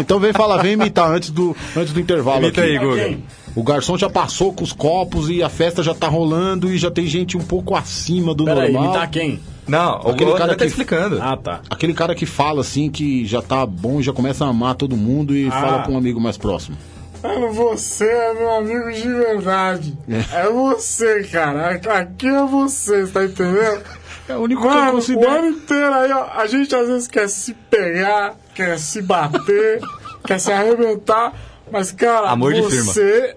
[0.00, 2.70] Então vem falar, vem imitar antes do, antes do intervalo Imita aqui.
[2.70, 3.16] aí, Google.
[3.54, 6.90] O garçom já passou com os copos e a festa já tá rolando e já
[6.90, 8.90] tem gente um pouco acima do Pera aí, normal.
[8.92, 9.40] imitar quem?
[9.66, 11.18] Não, o Aquele cara tá que- explicando.
[11.20, 11.60] Ah, tá.
[11.68, 15.34] Aquele cara que fala assim que já tá bom, já começa a amar todo mundo
[15.36, 16.76] e fala com um amigo mais próximo.
[17.22, 19.96] Mano, você é meu amigo de verdade.
[20.32, 21.70] É, você, cara.
[21.70, 23.82] Aqui é você, tá entendendo?
[24.28, 26.28] É o único que eu Mano, o ano inteiro aí, ó.
[26.34, 29.80] A gente às vezes quer se pegar, quer se bater,
[30.24, 31.32] quer se arrebentar.
[31.70, 32.92] Mas, cara, Amor de firma.
[32.92, 33.36] você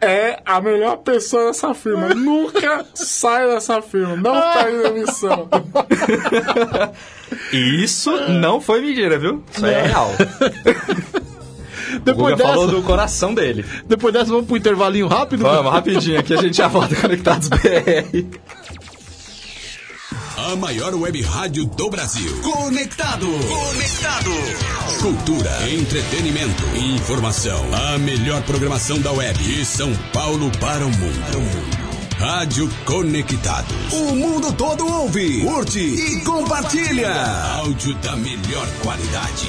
[0.00, 2.08] é a melhor pessoa dessa firma.
[2.14, 4.16] Nunca sai dessa firma.
[4.16, 5.48] Não perde demissão.
[7.52, 9.44] E isso não foi mentira, viu?
[9.52, 10.10] Isso é real.
[11.96, 13.64] O Depois dessa, falou do coração dele.
[13.86, 15.42] depois dessa, vamos pro intervalinho rápido?
[15.42, 18.26] Vamos, rapidinho aqui, a gente já volta Conectados BR.
[20.36, 22.40] A maior web rádio do Brasil.
[22.42, 23.26] Conectado.
[23.26, 24.30] Conectado.
[25.00, 27.62] Cultura, entretenimento, informação.
[27.92, 29.38] A melhor programação da web.
[29.38, 31.80] De São Paulo para o mundo.
[32.18, 33.92] Rádio Conectados.
[33.92, 37.12] O mundo todo ouve, curte e compartilha.
[37.58, 39.48] Áudio da melhor qualidade.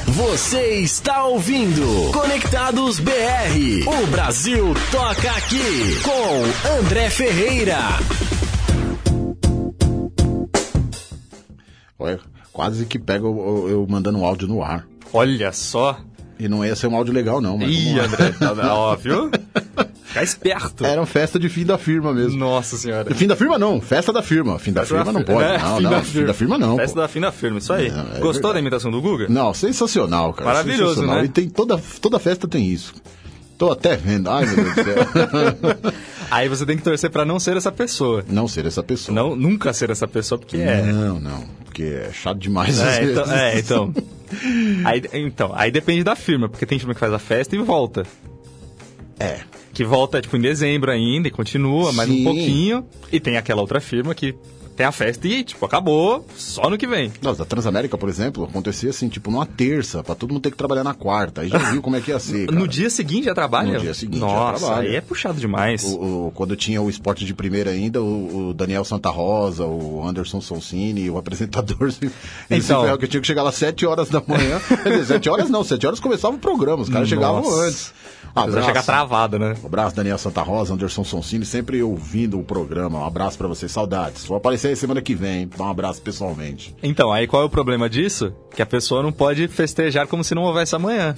[0.05, 3.13] Você está ouvindo Conectados BR.
[3.87, 6.43] O Brasil toca aqui com
[6.81, 7.79] André Ferreira.
[11.97, 12.19] Olha,
[12.53, 14.87] quase que pega eu, eu mandando um áudio no ar.
[15.13, 15.99] Olha só.
[16.39, 17.59] E não ia ser um áudio legal, não.
[17.59, 17.99] Mas Ih.
[17.99, 19.31] André, tá óbvio.
[20.05, 20.87] Fica esperto.
[20.87, 22.39] Era uma festa de fim da firma mesmo.
[22.39, 23.15] Nossa senhora.
[23.15, 24.59] Fim da firma não, festa da firma.
[24.59, 25.45] Fim da firma não pode.
[25.45, 26.77] É, não, fim não, da fim da firma não.
[26.77, 27.01] Festa pô.
[27.03, 27.93] da fim da firma, isso aí.
[28.17, 29.27] É Gostou da imitação do Guga?
[29.29, 30.47] Não, sensacional, cara.
[30.47, 31.17] Maravilhoso, sensacional.
[31.17, 31.25] né?
[31.27, 32.95] E tem toda, toda festa tem isso.
[33.59, 34.31] Tô até vendo.
[34.31, 35.93] Ai, meu Deus do céu.
[36.31, 38.25] Aí você tem que torcer pra não ser essa pessoa.
[38.29, 39.15] não ser essa pessoa.
[39.15, 40.83] Não, nunca ser essa pessoa, porque é.
[40.83, 41.45] Não, não.
[41.65, 43.17] Porque é chato demais às É, vezes.
[43.19, 43.95] então, é, então.
[44.85, 45.53] Aí, então.
[45.55, 48.05] Aí depende da firma, porque tem firma que faz a festa e volta.
[49.19, 49.41] É.
[49.73, 52.25] Que volta, tipo, em dezembro ainda e continua mais um Sim.
[52.25, 52.87] pouquinho.
[53.13, 54.35] E tem aquela outra firma que
[54.81, 57.13] tem a festa e, tipo, acabou só no que vem.
[57.21, 60.57] Nossa, da Transamérica, por exemplo, acontecia assim, tipo, numa terça, pra todo mundo ter que
[60.57, 61.43] trabalhar na quarta.
[61.43, 62.47] Aí já viu como é que ia ser.
[62.47, 62.59] cara.
[62.59, 63.75] No dia seguinte já trabalha?
[63.75, 64.89] No dia seguinte já Nossa, trabalha.
[64.89, 65.85] aí é puxado demais.
[65.85, 70.03] O, o- quando tinha o esporte de primeira ainda, o, o Daniel Santa Rosa, o
[70.03, 71.93] Anderson Sonsini, o apresentador,
[72.51, 72.97] Então.
[72.97, 74.59] que eu tinha que chegar lá às 7 horas da manhã.
[74.83, 77.93] Quer dizer, 7 horas não, 7 horas começava o programa, os caras chegavam antes.
[78.35, 78.87] Você vai chegar Abraço.
[78.87, 79.55] travado, né?
[79.63, 82.99] Um abraço, Daniel Santa Rosa, Anderson Sonsini, sempre ouvindo o programa.
[83.01, 84.25] Um abraço pra vocês, saudades.
[84.25, 86.75] Vou aparecer aí semana que vem, dá um abraço pessoalmente.
[86.83, 88.33] Então, aí qual é o problema disso?
[88.55, 91.17] Que a pessoa não pode festejar como se não houvesse amanhã.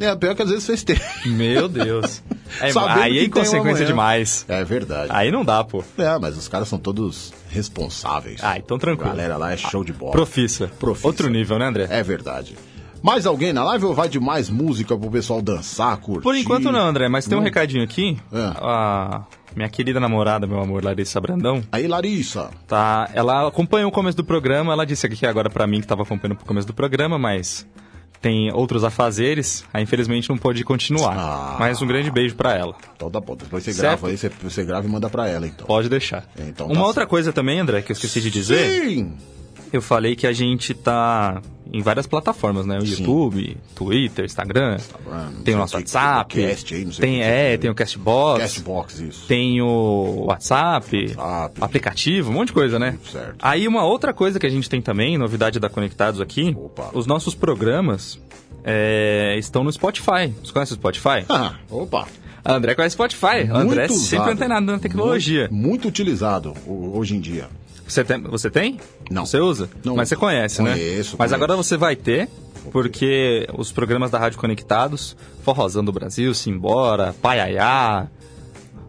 [0.00, 1.00] É, pior que às vezes fez tempo.
[1.26, 2.22] Meu Deus.
[2.62, 2.70] É,
[3.02, 4.46] aí é inconsequência demais.
[4.48, 5.10] É verdade.
[5.14, 5.84] Aí não dá, pô.
[5.98, 8.40] É, mas os caras são todos responsáveis.
[8.42, 9.10] Ah, então A tranquilo.
[9.10, 10.12] galera lá é show de bola.
[10.12, 10.66] Profissa.
[10.80, 11.06] Profissa.
[11.06, 11.86] Outro nível, né, André?
[11.90, 12.56] É verdade.
[13.02, 16.22] Mais alguém na live ou vai de mais música pro pessoal dançar, curtir?
[16.22, 17.44] Por enquanto não, André, mas tem um Não?
[17.44, 18.16] recadinho aqui.
[18.32, 18.38] É.
[18.60, 22.50] A minha querida namorada, meu amor, Larissa Brandão, Aí, Larissa.
[22.66, 26.02] tá, ela acompanhou o começo do programa, ela disse aqui agora pra mim que tava
[26.02, 27.66] acompanhando o começo do programa, mas
[28.20, 31.16] tem outros afazeres, aí infelizmente não pôde continuar.
[31.16, 31.56] Ah.
[31.58, 32.74] Mas um grande beijo pra ela.
[32.96, 33.80] Então tá bom, depois você Certo.
[34.00, 35.66] grava aí, você, você grava e manda pra ela, então.
[35.66, 36.24] Pode deixar.
[36.38, 37.10] Então Uma tá outra certo.
[37.10, 39.12] coisa também, André, que eu esqueci de dizer, Sim!
[39.72, 41.40] Eu falei que a gente tá
[41.72, 42.78] em várias plataformas, né?
[42.78, 43.00] O Sim.
[43.02, 44.78] YouTube, Twitter, Instagram,
[45.34, 47.58] não tem o nosso que, WhatsApp, podcast aí, não sei tem, o que é, que-
[47.58, 49.26] tem o Castbox, Castbox, isso.
[49.26, 51.54] tem o WhatsApp, WhatsApp.
[51.60, 52.96] aplicativo, um monte de coisa, né?
[53.12, 53.36] Certo.
[53.42, 56.90] Aí uma outra coisa que a gente tem também, novidade da Conectados aqui, Opa.
[56.94, 58.18] os nossos programas
[58.64, 60.32] é, estão no Spotify.
[60.42, 61.24] Você conhece o Spotify?
[61.28, 62.06] Ah, opa.
[62.44, 63.42] André conhece Spotify.
[63.52, 64.30] André Muito sempre usado.
[64.32, 65.48] antenado na tecnologia.
[65.50, 67.46] Muito, muito utilizado hoje em dia.
[67.88, 68.20] Você tem?
[68.22, 68.78] Você tem?
[69.10, 69.24] Não.
[69.26, 69.68] Você usa?
[69.84, 70.72] Não Mas você conhece, né?
[70.72, 71.34] Conheço, Mas conheço.
[71.34, 72.28] agora você vai ter,
[72.70, 78.06] porque os programas da Rádio Conectados, Forrozão do Brasil, Simbora, Paiaiá,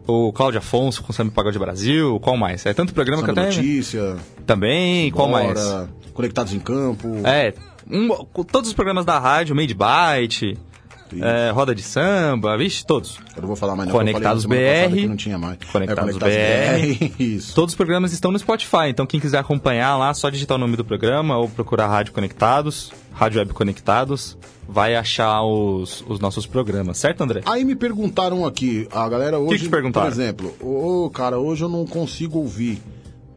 [0.06, 2.66] o Cláudio Afonso com Samba Pagode Brasil, qual mais?
[2.66, 3.56] É tanto programa Samba que até...
[3.56, 5.58] Notícia, Também, qual mais?
[6.12, 7.08] Conectados em Campo.
[7.24, 7.54] É,
[7.90, 8.08] um-
[8.44, 10.58] todos os programas da rádio, Made Byte.
[11.20, 13.18] É, Roda de Samba, vixe, todos.
[13.34, 14.94] Eu não vou falar mais não, Conectados que BR.
[14.94, 15.58] que não tinha mais.
[15.72, 17.14] Conectados é, Conectados BR.
[17.22, 17.54] Isso.
[17.54, 20.76] Todos os programas estão no Spotify, então quem quiser acompanhar lá, só digitar o nome
[20.76, 24.36] do programa ou procurar Rádio Conectados, Rádio Web Conectados,
[24.68, 27.42] vai achar os, os nossos programas, certo, André?
[27.46, 30.06] Aí me perguntaram aqui, a galera hoje, que te perguntaram?
[30.06, 32.80] por exemplo, ô cara, hoje eu não consigo ouvir.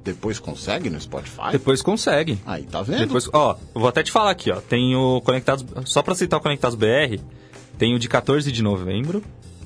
[0.04, 1.52] Depois consegue no Spotify?
[1.54, 2.38] Depois consegue.
[2.46, 3.00] Aí, tá vendo?
[3.00, 4.58] Depois, ó, vou até te falar aqui, ó.
[4.60, 7.22] Tem o Conectados, só pra citar o Conectados BR,
[7.78, 9.24] tem o de 14 de novembro,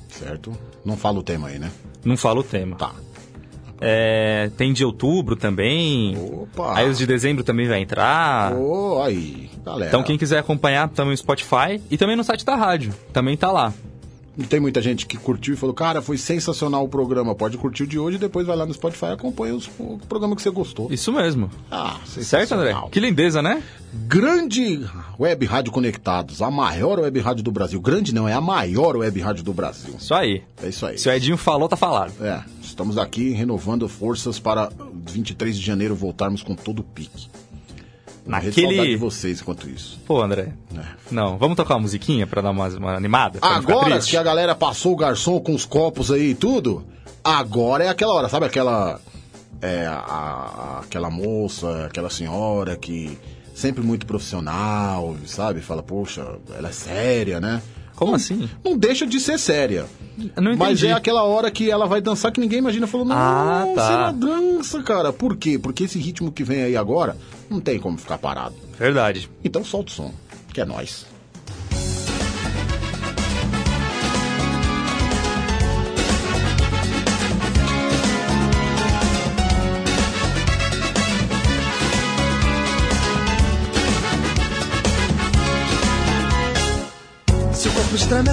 [0.08, 0.56] Certo.
[0.84, 1.70] Não fala o tema aí, né?
[2.04, 2.76] não fala o tema.
[2.76, 2.92] Tá.
[3.80, 6.16] É, tem de outubro também.
[6.16, 6.76] Opa.
[6.76, 8.52] Aí os de dezembro também vai entrar.
[8.54, 9.88] Ô, aí, galera.
[9.88, 13.52] Então quem quiser acompanhar também no Spotify e também no site da rádio, também tá
[13.52, 13.72] lá.
[14.48, 17.34] Tem muita gente que curtiu e falou, cara, foi sensacional o programa.
[17.34, 19.98] Pode curtir o de hoje e depois vai lá no Spotify e acompanha os- o
[20.08, 20.92] programa que você gostou.
[20.92, 21.50] Isso mesmo.
[21.70, 22.74] Ah, Certo, André?
[22.92, 23.62] Que lindeza, né?
[24.06, 24.86] Grande
[25.18, 27.80] Web Rádio Conectados, a maior web rádio do Brasil.
[27.80, 29.94] Grande não, é a maior web rádio do Brasil.
[29.98, 30.42] Isso aí.
[30.62, 30.96] É isso aí.
[30.98, 32.12] Se o Edinho falou, tá falado.
[32.20, 34.70] É, estamos aqui renovando forças para
[35.06, 37.28] 23 de janeiro voltarmos com todo o pique.
[38.28, 38.96] Morrer de Naquele.
[38.96, 39.98] vocês enquanto isso.
[40.06, 40.52] Pô, André.
[41.10, 43.38] Não, vamos tocar uma musiquinha pra dar uma, uma animada?
[43.42, 46.84] Agora que a galera passou o garçom com os copos aí e tudo,
[47.24, 49.00] agora é aquela hora, sabe aquela.
[49.60, 53.18] É, a- aquela moça, aquela senhora que
[53.54, 55.60] sempre muito profissional, sabe?
[55.60, 56.24] Fala, poxa,
[56.56, 57.60] ela é séria, né?
[57.98, 58.48] Como assim?
[58.64, 59.86] Não deixa de ser séria.
[60.36, 62.86] não Mas é aquela hora que ela vai dançar que ninguém imagina.
[62.86, 63.92] Falou, não, Ah, tá.
[63.92, 65.12] ela dança, cara.
[65.12, 65.58] Por quê?
[65.58, 67.16] Porque esse ritmo que vem aí agora
[67.50, 68.54] não tem como ficar parado.
[68.78, 69.28] Verdade.
[69.42, 70.14] Então solta o som,
[70.54, 71.06] que é nós.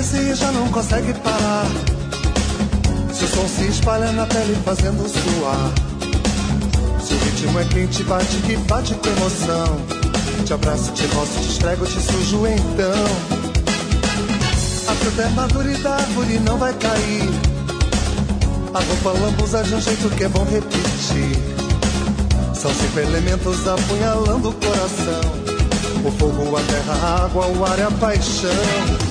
[0.05, 1.65] Estremece e já não consegue parar.
[3.11, 5.71] Se o som se espalha na pele fazendo suar.
[7.01, 9.81] Se o ritmo é quente, bate que bate com emoção.
[10.45, 13.05] Te abraço, te roço, te esfrego, te sujo então.
[14.87, 17.29] A fruta é madura e da árvore não vai cair.
[18.73, 21.39] A roupa lambuza de um jeito que é bom repetir.
[22.53, 25.45] São cinco elementos apunhalando o coração.
[26.03, 29.04] O fogo, a terra, a água, o ar e a paixão.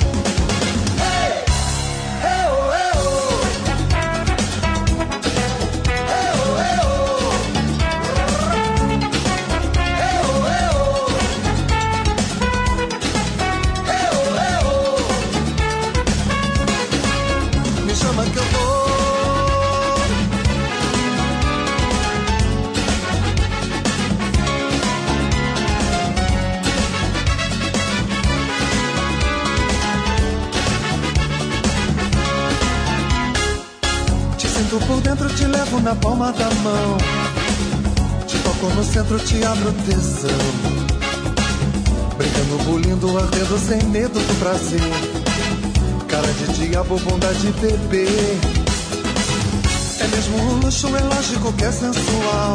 [35.24, 36.98] Dentro, te levo na palma da mão.
[38.26, 40.30] Te toco no centro, te abro tesão.
[42.16, 44.80] Brincando, bulindo, ardendo sem medo do prazer.
[46.08, 48.06] Cara de diabo, bondade de bebê.
[50.00, 52.54] É mesmo um luxo, é lógico que é sensual.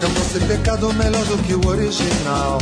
[0.00, 2.58] É um doce pecado melhor do que o original.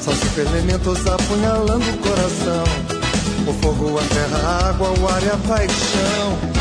[0.00, 2.64] São cinco elementos apunhalando o coração.
[3.46, 6.53] O fogo, a terra, a água, o ar e a paixão.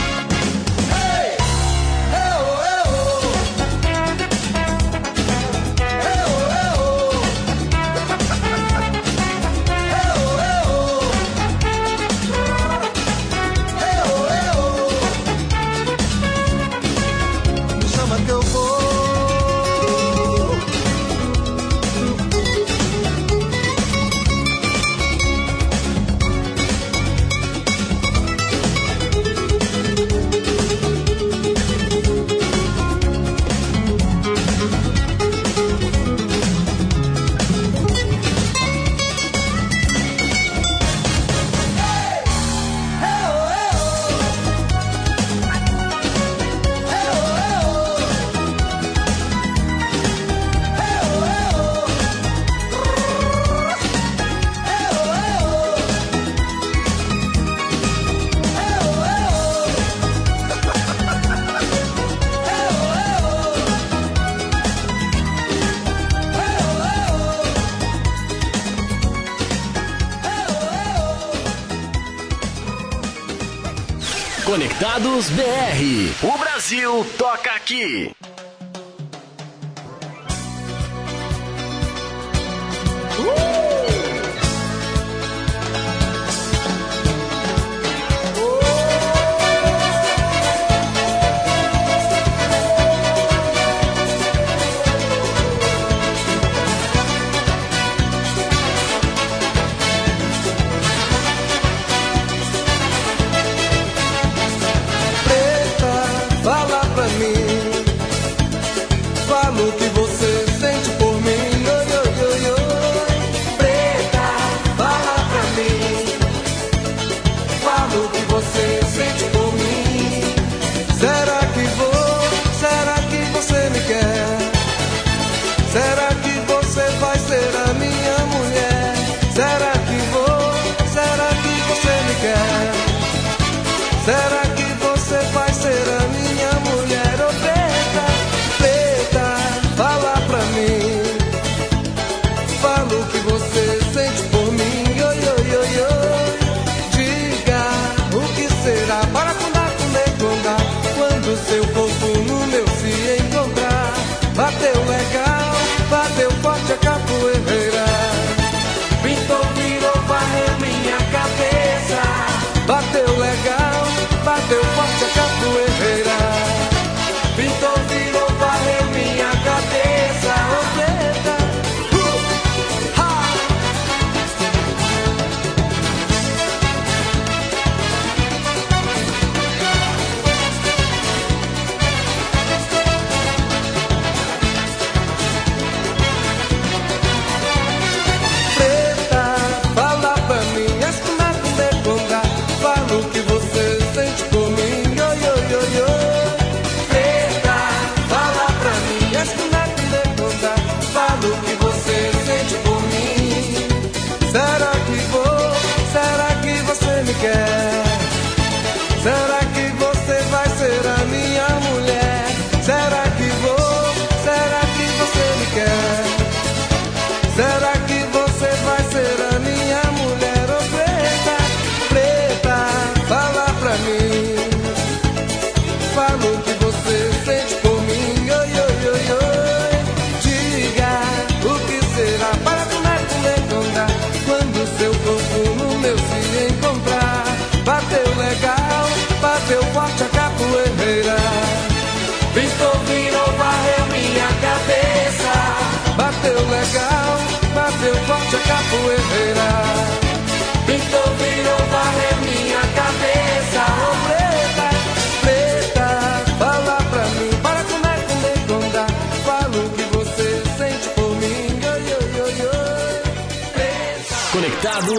[74.73, 76.27] Conectados BR.
[76.33, 78.11] O Brasil toca aqui.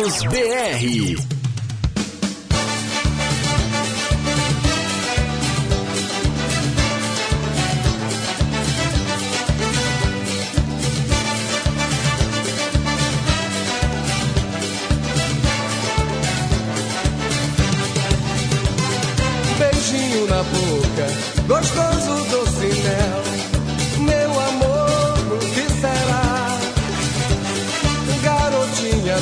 [0.05, 1.34] News BR.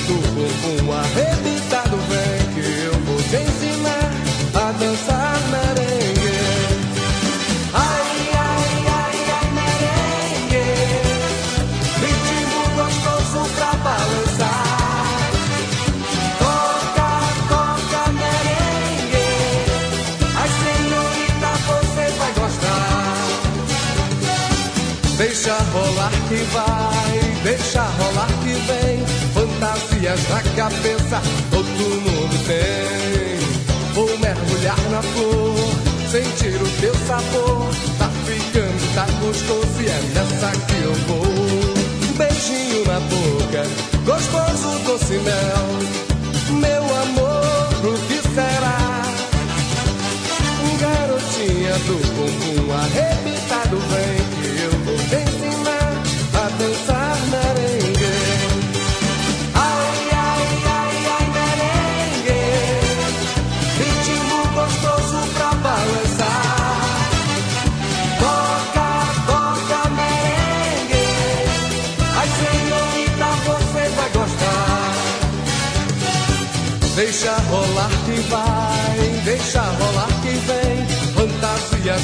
[0.06, 4.10] do bumbum arrebitado vem que eu vou te ensinar
[4.54, 6.38] a dançar merengue.
[7.72, 10.66] Ai, ai, ai, ai, merengue,
[12.00, 15.30] ritmo gostoso pra balançar.
[16.38, 17.10] Toca,
[17.48, 19.30] toca, merengue,
[20.36, 22.92] A senhorita você vai gostar.
[25.16, 28.11] Deixa rolar que vai, deixa rolar
[30.12, 33.94] minhas na cabeça, todo mundo tem.
[33.94, 35.54] Vou mergulhar na flor,
[36.10, 37.68] sentir o teu sabor.
[37.98, 41.26] Tá ficando, tá gostoso e é nessa que eu vou.
[42.08, 43.62] Um beijinho na boca,
[44.04, 45.68] gostoso doce mel.
[46.60, 49.02] Meu amor, o que será?
[50.64, 56.02] Um garotinha do bumbum arrebitado vem que eu vou te ensinar
[56.34, 57.01] a dançar.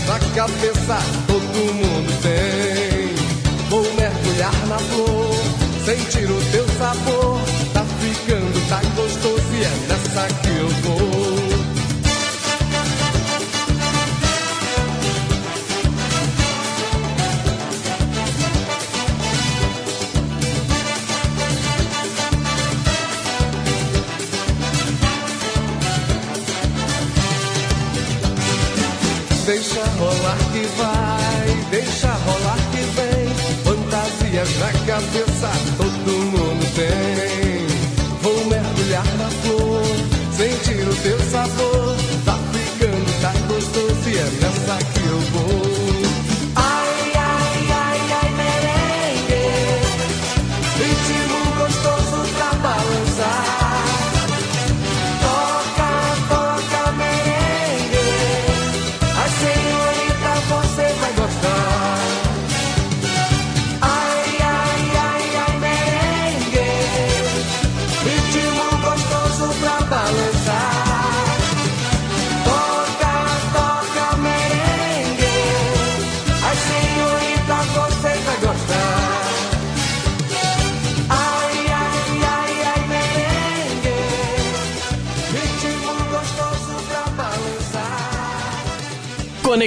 [0.09, 1.18] na cabeça.
[30.59, 35.28] que vai, deixa rolar que vem, fantasias na cabeça.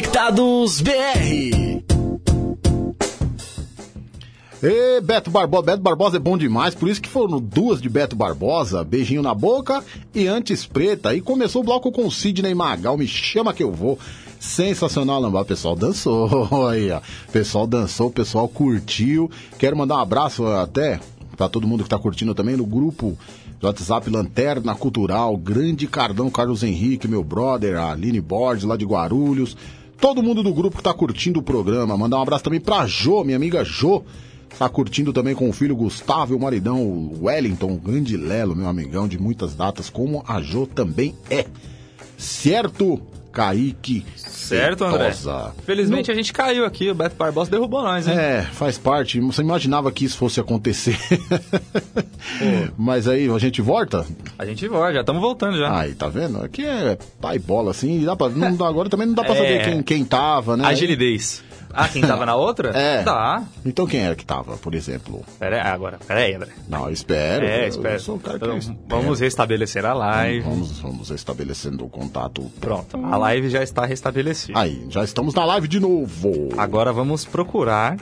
[0.02, 1.84] Conectados BR.
[4.64, 8.16] E Beto Barbosa, Beto Barbosa é bom demais, por isso que foram duas de Beto
[8.16, 9.84] Barbosa, beijinho na boca
[10.14, 11.14] e antes preta.
[11.14, 14.00] E começou o bloco com Sidney Magal, me chama que eu vou.
[14.40, 15.42] Sensacional, Lambá.
[15.42, 16.98] O pessoal dançou aí, ó.
[16.98, 19.30] O pessoal dançou, pessoal curtiu.
[19.60, 21.00] Quero mandar um abraço até
[21.38, 23.16] para todo mundo que tá curtindo também no grupo
[23.60, 28.86] do WhatsApp Lanterna Cultural, Grande Cardão, Carlos Henrique, meu brother, a Aline Borges lá de
[28.86, 29.56] Guarulhos.
[30.02, 31.96] Todo mundo do grupo que tá curtindo o programa.
[31.96, 34.04] Mandar um abraço também pra Jo, minha amiga Jo.
[34.58, 38.68] Tá curtindo também com o filho Gustavo e o maridão Wellington, o grande Lelo, meu
[38.68, 41.46] amigão de muitas datas, como a Jo também é.
[42.18, 43.00] Certo,
[43.32, 44.06] Kaique?
[44.16, 45.14] Certo, André?
[45.66, 48.16] Felizmente a gente caiu aqui, o Beto Barbosa derrubou nós, hein?
[48.18, 49.20] É, faz parte.
[49.22, 50.98] Você imaginava que isso fosse acontecer.
[52.78, 54.06] Mas aí a gente volta?
[54.38, 55.80] A gente volta, já estamos voltando já.
[55.80, 56.44] Aí, tá vendo?
[56.44, 58.04] Aqui é pai bola, assim.
[58.04, 59.38] Dá pra, não, dá- agora também não dá pra É.
[59.38, 60.66] saber quem, quem tava, né?
[60.66, 61.44] Agilidez.
[61.74, 62.70] Ah, quem tava na outra?
[62.78, 63.04] É.
[63.04, 63.44] Tá.
[63.66, 65.24] Então quem era que tava, por exemplo?
[65.40, 66.50] Pera aí, agora, pera aí, André.
[66.68, 67.46] Não, eu espero.
[67.46, 67.96] É, Eu- espera.
[67.96, 70.42] Eu sou o cara que Então, vamos restabelecer a live.
[70.42, 72.52] Vamos, vamos estabelecendo o contato.
[72.60, 74.60] Pronto, a live já está restabelecida.
[74.60, 76.50] Aí, já estamos na live de novo.
[76.58, 77.98] Agora vamos procurar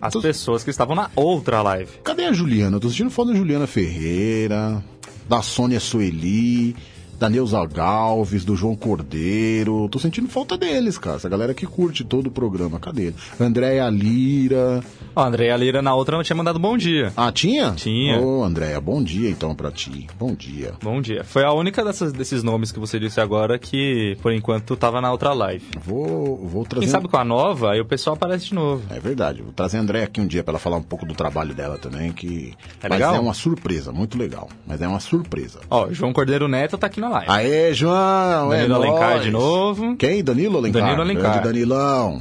[0.00, 1.90] as pessoas que estavam na outra live.
[2.04, 2.76] Cadê a Juliana?
[2.76, 4.82] Eu tô sentindo falta da Juliana Ferreira,
[5.28, 6.76] da Sônia Sueli,
[7.18, 9.88] da Neuza Galves, do João Cordeiro.
[9.88, 11.16] Tô sentindo falta deles, cara.
[11.16, 12.78] Essa galera que curte todo o programa.
[12.78, 13.16] Cadê ele?
[13.40, 14.82] Andréia Lira.
[15.16, 17.12] Ó, a Andréia Lira na outra não tinha mandado bom dia.
[17.16, 17.72] Ah, tinha?
[17.72, 18.20] Tinha.
[18.20, 20.06] Ô, Andréia, bom dia então pra ti.
[20.18, 20.74] Bom dia.
[20.82, 21.24] Bom dia.
[21.24, 25.10] Foi a única dessas, desses nomes que você disse agora que, por enquanto, tava na
[25.10, 25.64] outra live.
[25.84, 26.86] Vou, vou trazer.
[26.86, 28.82] Quem sabe com a nova, aí o pessoal aparece de novo.
[28.90, 29.42] É verdade.
[29.42, 31.78] Vou trazer a Andréia aqui um dia pra ela falar um pouco do trabalho dela
[31.78, 32.54] também, que.
[32.82, 33.14] É Mas legal?
[33.16, 34.48] é uma surpresa, muito legal.
[34.64, 35.60] Mas é uma surpresa.
[35.68, 37.30] Ó, João Cordeiro Neto tá aqui na live.
[37.30, 38.48] Aê, João!
[38.50, 39.22] Danilo é Alencar nóis.
[39.24, 39.96] de novo.
[39.96, 40.22] Quem?
[40.22, 40.82] Danilo Alencar?
[40.82, 41.32] Danilo Alencar.
[41.32, 42.20] Grande Danilão.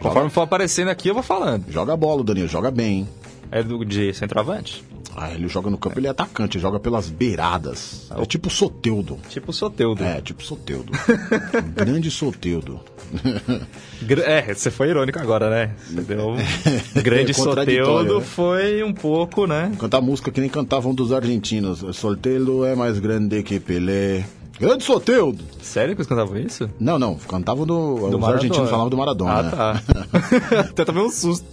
[0.00, 1.64] Conforme for aparecendo aqui, eu vou falando.
[1.70, 3.06] Joga bola, Danilo, joga bem.
[3.50, 4.82] É do, de centroavante?
[5.16, 8.06] Ah, ele joga no campo, ele é atacante, joga pelas beiradas.
[8.16, 9.18] É tipo Soteudo.
[9.28, 10.02] Tipo Soteudo.
[10.04, 10.92] É, tipo Soteudo.
[11.74, 12.80] Grande Soteudo.
[14.24, 15.74] É, você foi irônico agora, né?
[15.88, 16.36] Você deu um
[17.02, 18.24] grande É Soteudo, né?
[18.24, 19.72] foi um pouco, né?
[19.78, 21.84] Cantar música que nem cantavam dos argentinos.
[21.96, 24.24] Soteudo é mais grande que Pelé.
[24.58, 25.42] Grande Soteudo!
[25.62, 26.68] Sério que eles cantavam isso?
[26.78, 27.94] Não, não, cantavam do.
[27.94, 28.26] os Maradona.
[28.34, 29.32] argentinos falavam do Maradona.
[29.32, 29.82] Ah, tá.
[30.70, 31.46] Até tomei um susto.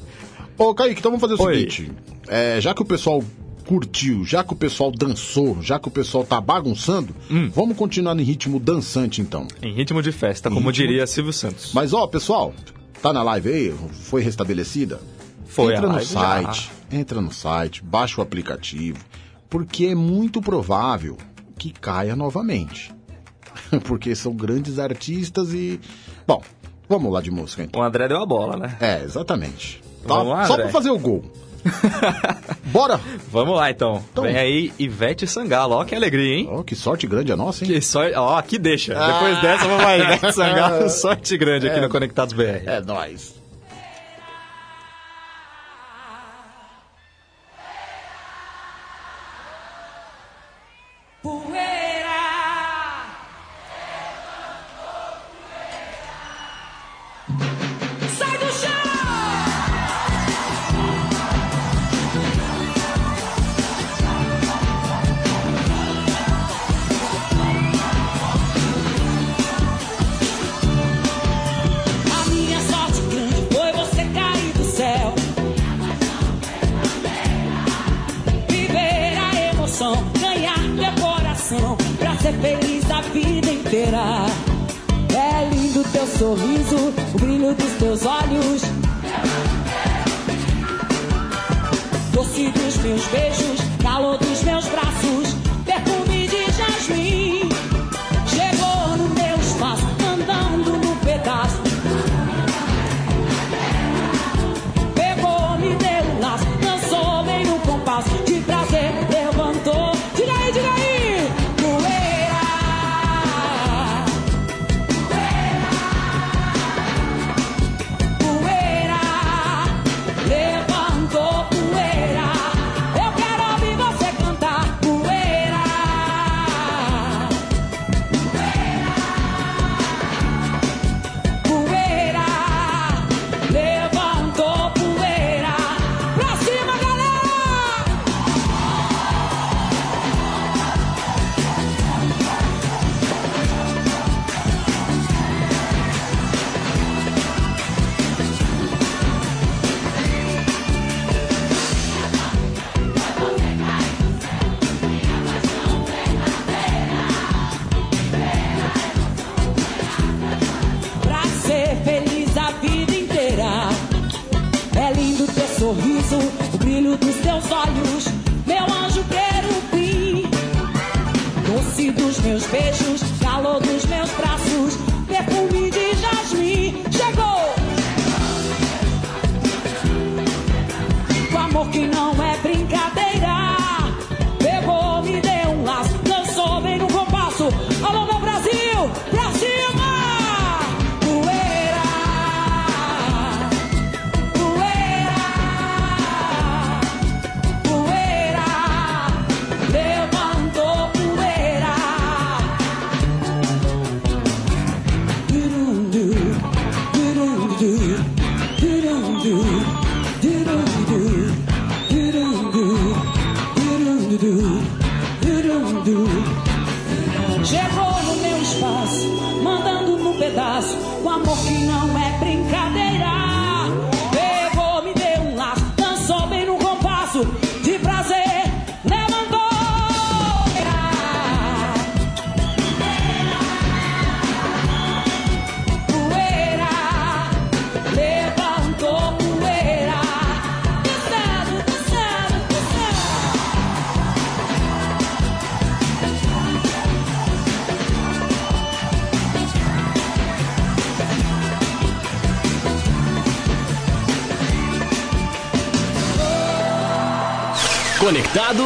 [0.58, 1.56] Ô, Kaique, então vamos fazer o Oi.
[1.56, 1.92] seguinte.
[2.28, 3.24] É, já que o pessoal
[3.66, 7.50] curtiu, já que o pessoal dançou, já que o pessoal tá bagunçando, Hum.
[7.54, 9.48] vamos continuar em ritmo dançante, então.
[9.62, 11.72] Em ritmo de festa, como ritmo diria Silvio Santos.
[11.74, 12.54] Mas, ó, pessoal,
[13.02, 13.76] tá na live aí?
[14.04, 15.00] Foi restabelecida?
[15.46, 16.20] Foi Entra a no live já.
[16.20, 19.00] site, entra no site, baixa o aplicativo,
[19.50, 21.18] porque é muito provável
[21.58, 22.94] que caia novamente.
[23.86, 25.80] porque são grandes artistas e...
[26.26, 26.42] Bom,
[26.88, 27.82] vamos lá de música, então.
[27.82, 28.78] O André deu a bola, né?
[28.80, 29.82] É, exatamente.
[30.06, 30.22] Tá?
[30.24, 31.24] Lá, Só pra fazer o gol.
[32.66, 33.00] Bora!
[33.32, 34.04] Vamos lá, então.
[34.12, 34.24] Então.
[34.24, 35.76] Vem aí Ivete Sangalo.
[35.76, 36.50] Ó que alegria, hein?
[36.52, 37.72] Ó, que sorte grande a nossa, hein?
[37.72, 38.16] Que sorte.
[38.16, 38.94] Ó, aqui deixa.
[38.94, 39.42] Depois Ah.
[39.42, 39.98] dessa, vamos lá.
[39.98, 40.90] Ivete Sangalo.
[40.90, 41.82] Sorte grande aqui É.
[41.82, 42.64] no Conectados BR.
[42.66, 43.36] É nóis.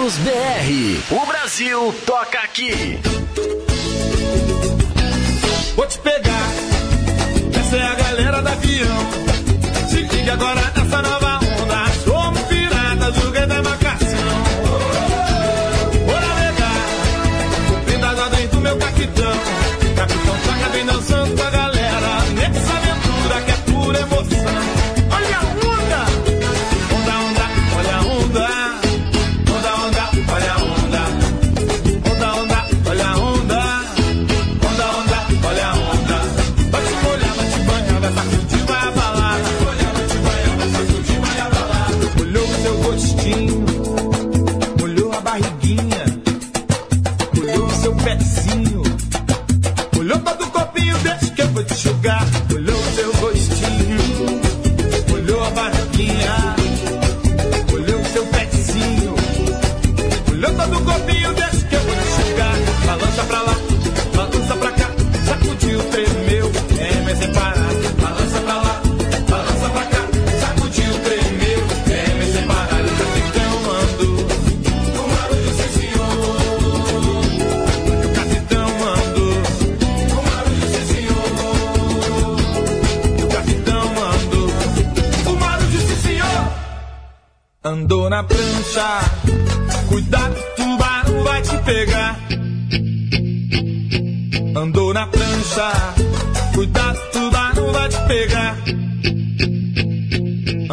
[0.01, 1.13] BR.
[1.15, 2.99] O Brasil toca aqui.
[5.75, 6.49] Vou te pegar.
[7.59, 8.97] Essa é a galera da avião.
[9.89, 11.20] Se liga agora nessa nova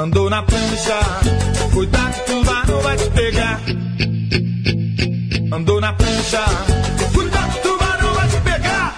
[0.09, 1.01] Andou na prancha,
[1.71, 3.61] cuidado que o tubarão vai te pegar.
[5.53, 6.45] Andou na prancha,
[7.13, 8.95] cuidado que o tubarão vai te pegar.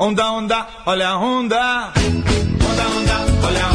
[0.00, 1.92] Onda, onda, olha a onda.
[2.68, 3.71] Onda, onda, olha a onda.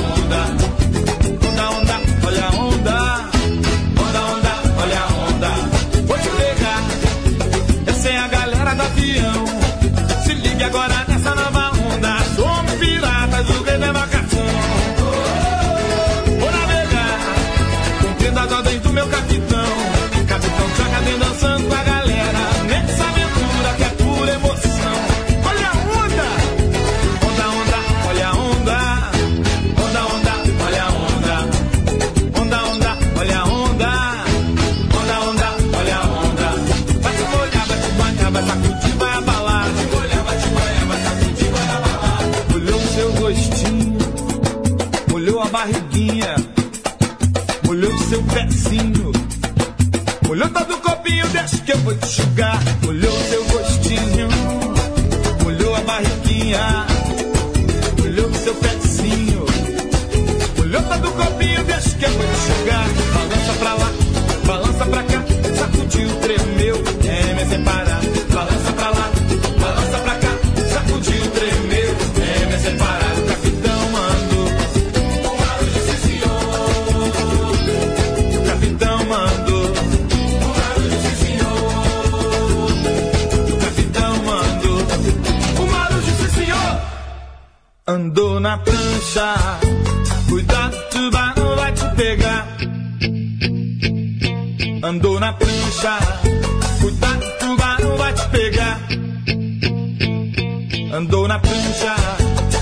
[51.68, 52.64] que eu vou te sugar.
[52.82, 54.30] Molhou seu gostinho,
[55.44, 56.88] molhou a barriguinha,
[58.00, 59.46] molhou seu pezinho,
[60.58, 62.88] molhou todo o copinho, deixa que eu vou te sugar.
[63.14, 63.87] Balança pra lá.
[89.08, 89.60] puxar.
[90.30, 92.48] Cuidado, tubarão vai te pegar.
[94.84, 95.98] Andou na prancha.
[96.82, 98.80] Cuidado, tubarão vai te pegar.
[100.94, 101.96] Andou na prancha.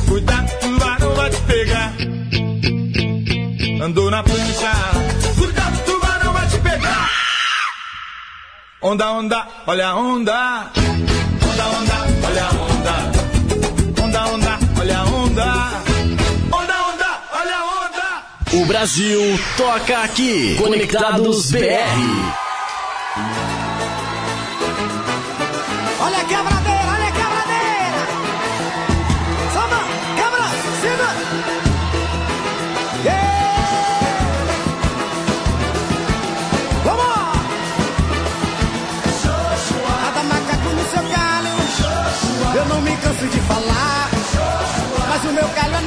[0.07, 1.93] Cuidado, tubarão vai te pegar.
[3.81, 4.71] Andou na prancha.
[5.37, 7.11] Cuidado, tubarão vai te pegar.
[8.81, 10.74] Onda, onda, olha a onda.
[18.67, 19.21] Brasil
[19.57, 20.55] toca aqui.
[20.55, 21.59] Conectados BR.
[25.99, 28.01] Olha a quebradeira, olha a quebradeira.
[29.53, 29.79] Samba,
[30.15, 30.49] quebra,
[30.81, 31.09] cima.
[36.83, 37.15] Vamos!
[40.05, 41.53] Cada macaco no seu galho.
[42.55, 44.09] Eu não me canso de falar.
[45.07, 45.81] Mas o meu galho é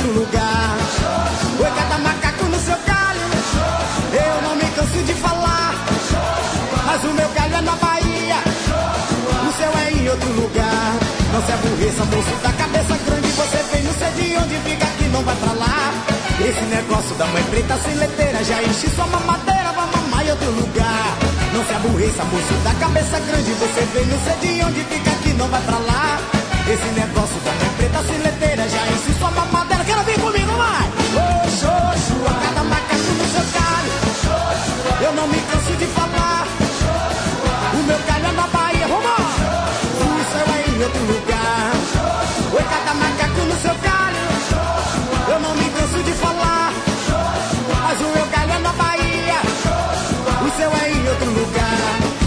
[0.00, 0.78] outro lugar.
[1.60, 3.26] Oi, cada macaco no seu galho.
[4.12, 5.74] Eu não me canso de falar.
[6.86, 8.38] Mas o meu galho é na Bahia.
[9.46, 10.92] O seu é em outro lugar.
[11.32, 13.28] Não se aborreça, moço da cabeça grande.
[13.28, 15.92] Você vem, não sei de onde fica que não vai pra lá.
[16.40, 19.72] Esse negócio da mãe preta cileteira já enche sua mamadeira.
[19.72, 21.16] Vai mamar em outro lugar.
[21.52, 23.52] Não se aborreça, moço da cabeça grande.
[23.52, 26.18] Você vem, não sei de onde fica que não vai pra lá.
[26.66, 29.69] Esse negócio da mãe preta cileteira já enche sua mamadeira.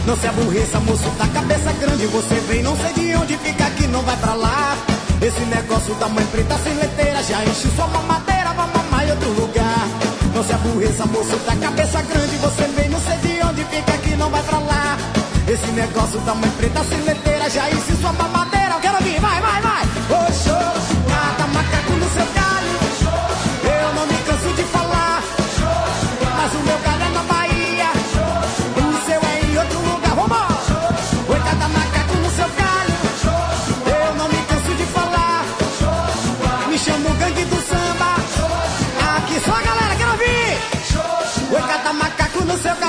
[0.05, 2.05] Não se aborreça, moço da cabeça grande.
[2.07, 4.77] Você vem, não sei de onde fica que não vai pra lá.
[5.21, 9.29] Esse negócio da mãe preta sem leiteira já enche sua mamadeira, vai mamar em outro
[9.29, 9.87] lugar.
[10.35, 12.35] Não se aborreça, moço da cabeça grande.
[12.37, 14.97] Você vem, não sei de onde fica que não vai pra lá.
[15.47, 18.73] Esse negócio da mãe preta sem leiteira já enche sua mamadeira.
[18.73, 19.83] Eu quero ouvir, vai, vai, vai.
[20.27, 20.72] Oxô,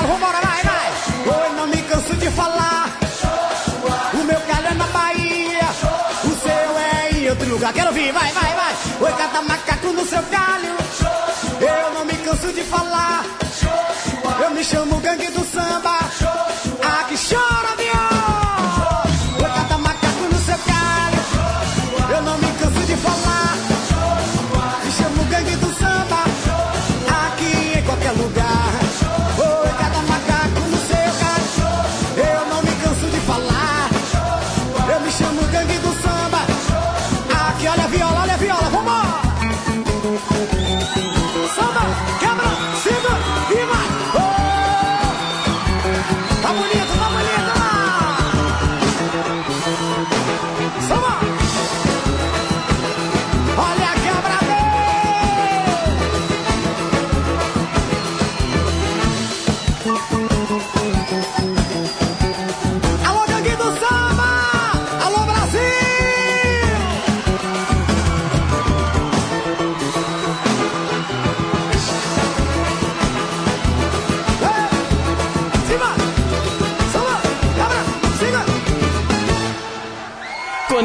[0.05, 0.91] Vambora, vai, vai.
[1.25, 2.89] Oi, não me canso de falar.
[4.13, 5.67] O meu galho é na Bahia.
[6.23, 7.73] O seu é em outro lugar.
[7.73, 8.73] Quero ouvir, vai, vai, vai.
[9.01, 10.75] Oi, cada macaco no seu galho.
[11.59, 13.25] Eu não me canso de falar.
[14.43, 16.04] Eu me chamo gangue do samba.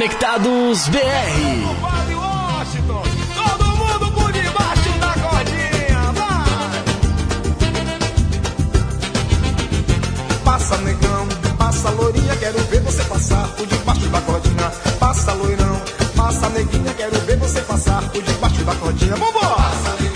[0.00, 0.98] Conectados BR.
[3.34, 6.14] Todo mundo por debaixo da cordinha!
[10.42, 11.28] Passa negão,
[11.58, 14.72] passa loirinha, quero ver você passar por debaixo da cordinha.
[14.98, 15.82] Passa loirão,
[16.16, 19.16] passa neguinha, quero ver você passar por debaixo da cordinha.
[19.16, 20.09] Vambora!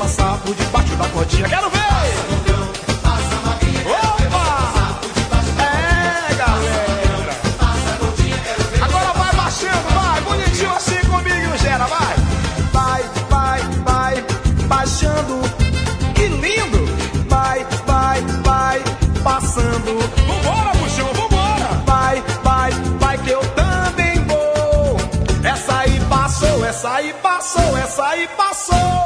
[0.00, 1.46] passar por debaixo da cordinha.
[1.46, 1.78] Quero ver!
[1.78, 2.68] Passa, cordão,
[3.02, 4.30] passa, magrinha, quero ver
[5.28, 5.62] passar.
[5.62, 7.34] É, galera!
[7.58, 10.20] Passa, cordinha, quero ver Agora vai baixando, vai!
[10.22, 12.16] Bonitinho assim comigo, Gera, vai!
[12.72, 14.24] Vai, vai, vai,
[14.68, 15.42] baixando.
[16.14, 16.80] Que lindo!
[17.28, 18.82] Vai, vai, vai,
[19.22, 19.98] passando.
[20.26, 21.82] Vambora, puxão, vambora!
[21.84, 24.96] Vai, vai, vai, que eu também vou.
[25.44, 28.99] Essa aí passou, essa aí passou, essa aí passou.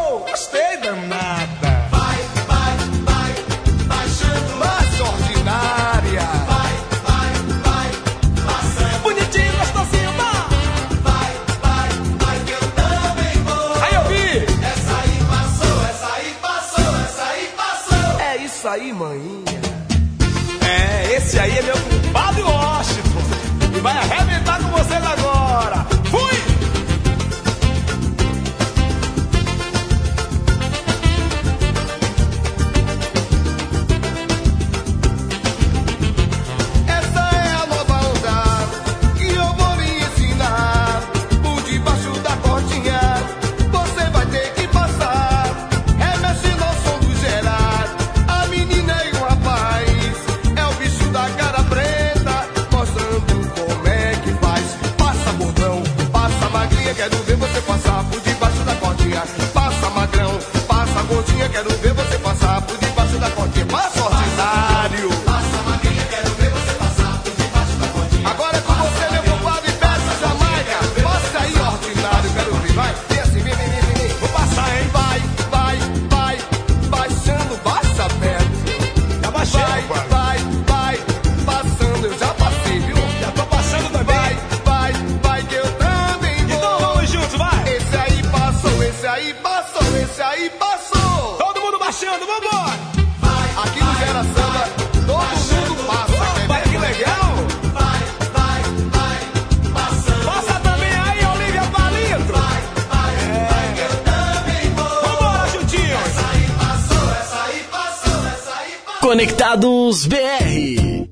[109.25, 111.09] Conectados BR.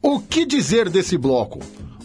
[0.00, 1.58] O que dizer desse bloco?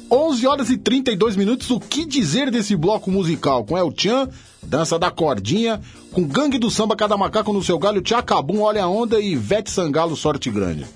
[0.09, 3.63] 11 horas e 32 minutos, o que dizer desse bloco musical?
[3.63, 4.27] Com El Chan,
[4.63, 5.79] Dança da Cordinha,
[6.11, 9.69] com Gangue do Samba, Cada Macaco no Seu Galho, Tchacabum, Olha a Onda e Vete
[9.69, 10.87] Sangalo, Sorte Grande.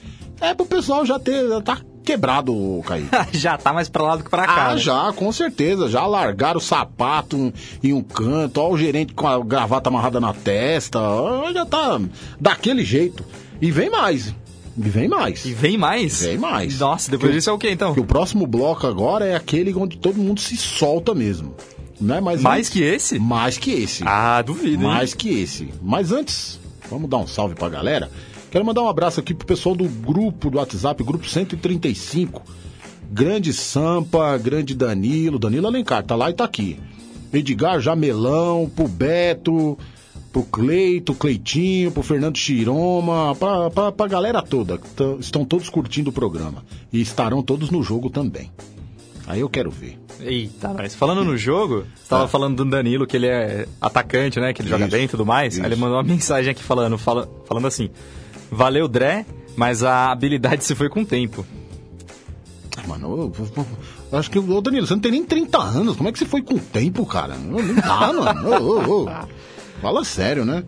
[0.41, 3.05] É pro pessoal já ter, já tá quebrado, Caí.
[3.33, 4.67] já tá mais pra lá do que pra cá.
[4.69, 4.77] Ah, né?
[4.79, 5.89] já, com certeza.
[5.89, 7.53] Já largaram o sapato
[7.83, 11.99] em um canto, ó, o gerente com a gravata amarrada na testa, ó, já tá
[12.39, 13.23] daquele jeito.
[13.61, 14.33] E vem mais.
[14.77, 15.43] E vem mais.
[15.45, 16.21] E vem mais?
[16.21, 16.79] Vem mais.
[16.79, 17.93] Nossa, depois Que- disso é o que então?
[17.93, 21.55] Que o próximo bloco agora é aquele onde todo mundo se solta mesmo.
[21.99, 23.17] Não é mais Mais que esse?
[23.17, 24.03] Mais que esse.
[24.05, 24.83] Ah, duvido.
[24.83, 24.87] hein?
[24.89, 25.73] Mais que esse.
[25.81, 26.59] Mas antes,
[26.91, 28.11] vamos dar um salve pra galera.
[28.49, 32.43] Quero mandar um abraço aqui pro pessoal do grupo do WhatsApp, grupo 135.
[33.11, 36.79] Grande Sampa, grande Danilo, Danilo Alencar, tá lá e tá aqui.
[37.31, 39.77] Edgar Jamelão, pro Beto,
[40.31, 44.79] pro Cleito, Cleitinho, pro Fernando Chiroma, pra, pra, pra galera toda.
[45.19, 46.63] Estão todos curtindo o programa.
[46.91, 48.51] E estarão todos no jogo também.
[49.25, 49.99] Aí eu quero ver.
[50.21, 54.53] Eita, mas falando no jogo, você tava falando do Danilo, que ele é atacante, né?
[54.53, 54.85] Que ele joga.
[54.85, 55.59] Isso, bem e tudo mais.
[55.59, 57.89] Aí ele mandou uma mensagem aqui falando, fala, falando assim:
[58.51, 59.25] Valeu, Dré,
[59.55, 61.45] mas a habilidade se foi com o tempo.
[62.87, 63.65] Mano, eu,
[64.11, 65.95] eu- acho que, ô Danilo, você não tem nem 30 anos.
[65.97, 67.35] Como é que você foi com o tempo, cara?
[67.35, 68.49] Não, dá, mano.
[68.49, 69.09] Ô, ô, ô.
[69.81, 70.63] Fala sério, né?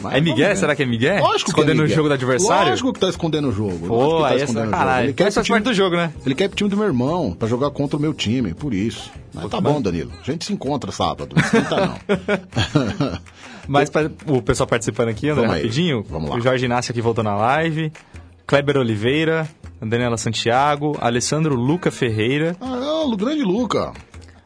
[0.00, 0.56] Mas É Miguel?
[0.56, 1.22] Será que é Miguel?
[1.22, 2.70] Lógico que é Escondendo o jogo do adversário?
[2.70, 3.86] Lógico que tá escondendo o jogo.
[3.86, 4.70] Pô, que tá aí é escondendo o jogo.
[4.76, 5.04] sacanagem.
[5.04, 6.12] Ele quer faz parte do jogo, né?
[6.26, 9.10] Ele quer pro time do meu irmão, pra jogar contra o meu time, por isso.
[9.32, 10.10] Mas tá bom, Danilo.
[10.20, 11.34] A gente se encontra sábado.
[11.36, 11.98] Não esquenta, não.
[13.66, 15.62] Mas pra- o pessoal participando aqui, André, Vamos aí.
[15.62, 16.04] rapidinho.
[16.08, 16.36] Vamos lá.
[16.36, 17.92] O Jorge Inácio aqui voltou na live.
[18.46, 19.48] Kleber Oliveira,
[19.80, 22.54] Daniela Santiago, Alessandro Luca Ferreira.
[22.60, 23.92] Ah, o grande Luca.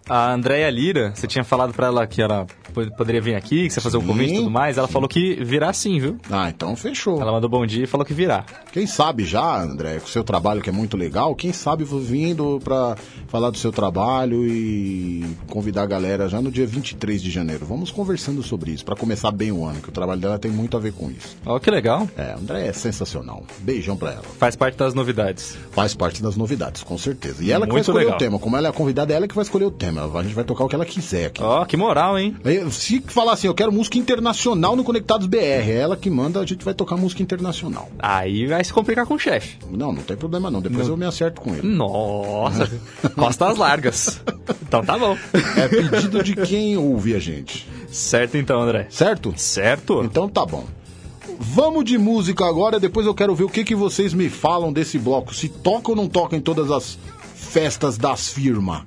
[0.08, 2.54] A Andréia Lira, você tinha falado pra ela que po-
[2.96, 4.78] poderia vir aqui, que você ia fazer um convite e tudo mais.
[4.78, 6.16] Ela falou que virá sim, viu?
[6.30, 7.20] Ah, então fechou.
[7.20, 8.44] Ela mandou bom dia e falou que virá.
[8.72, 12.60] Quem sabe já, André, com o seu trabalho que é muito legal, quem sabe vindo
[12.62, 12.96] pra
[13.28, 17.64] falar do seu trabalho e convidar a galera já no dia 23 de janeiro.
[17.66, 20.76] Vamos conversando sobre isso, pra começar bem o ano, que o trabalho dela tem muito
[20.76, 21.36] a ver com isso.
[21.44, 22.08] Ó, que legal.
[22.16, 23.42] É, André é sensacional.
[23.60, 24.22] Beijão pra ela.
[24.38, 25.56] Faz parte das novidades.
[25.72, 27.42] Faz parte das novidades, com certeza.
[27.42, 28.16] E ela que vai Muito escolher legal.
[28.16, 28.38] o tema.
[28.38, 30.10] Como ela é a convidada, é ela que vai escolher o tema.
[30.18, 31.42] A gente vai tocar o que ela quiser aqui.
[31.42, 32.36] Ó, que moral, hein?
[32.70, 36.46] Se falar assim, eu quero música internacional no Conectados BR, é ela que manda, a
[36.46, 37.90] gente vai tocar música internacional.
[37.98, 39.58] Aí vai se complicar com o chefe.
[39.70, 40.60] Não, não tem problema não.
[40.60, 40.94] Depois Não.
[40.94, 41.66] eu me acerto com ele.
[41.66, 42.70] Nossa,
[43.14, 44.20] costas largas.
[44.62, 45.16] Então tá bom.
[45.56, 47.68] É pedido de quem ouve a gente.
[47.90, 48.86] Certo então, André.
[48.90, 49.32] Certo?
[49.36, 50.02] Certo.
[50.04, 50.64] Então tá bom.
[51.40, 54.98] Vamos de música agora, depois eu quero ver o que, que vocês me falam desse
[54.98, 55.32] bloco.
[55.32, 56.98] Se toca ou não toca em todas as
[57.34, 58.82] festas das firmas.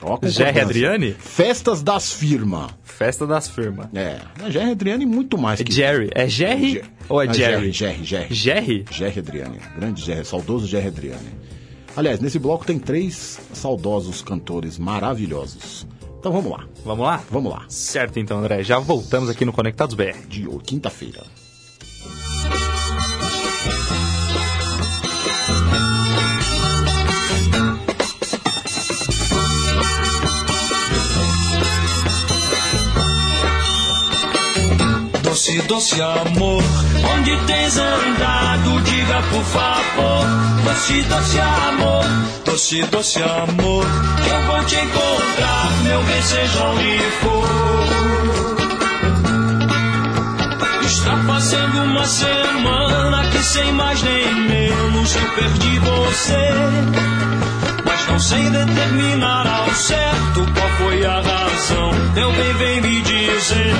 [0.00, 0.62] Ó, concordância.
[0.62, 1.12] Adriane?
[1.12, 2.70] Festas das firmas.
[2.84, 3.88] Festa das firmas.
[3.94, 6.10] É, mas Jerry Adriane muito mais É que Jerry.
[6.14, 7.72] É Jerry ou é Ah, Jerry?
[7.72, 8.34] Jerry, Jerry.
[8.34, 8.84] Jerry?
[8.90, 9.58] Jerry Adriane.
[9.76, 11.38] Grande Jerry, saudoso Jerry Adriane.
[11.96, 15.86] Aliás, nesse bloco tem três saudosos cantores maravilhosos.
[16.18, 16.64] Então vamos lá.
[16.84, 17.22] Vamos lá?
[17.30, 17.64] Vamos lá.
[17.68, 18.62] Certo então, André.
[18.62, 20.26] Já voltamos aqui no Conectados BR.
[20.28, 21.22] De quinta-feira.
[35.48, 36.62] Doce, doce amor,
[37.16, 40.26] onde tens andado, diga por favor.
[40.62, 42.04] Doce, doce amor,
[42.44, 43.86] doce, doce amor,
[44.22, 47.48] que eu vou te encontrar, meu bem, seja onde for.
[50.84, 56.52] Está fazendo uma semana que sem mais nem menos eu perdi você.
[58.08, 61.92] Não sei determinar ao certo qual foi a razão.
[62.14, 63.74] Meu bem, vem me dizer.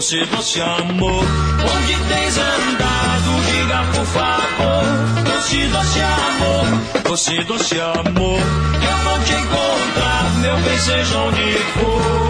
[0.00, 3.40] Doce, doce amor, onde tens andado?
[3.50, 4.84] Diga por favor.
[5.24, 6.66] Doce, doce amor,
[7.04, 8.40] doce, doce amor.
[8.40, 12.20] Eu vou te encontrar, meu bem, seja onde for.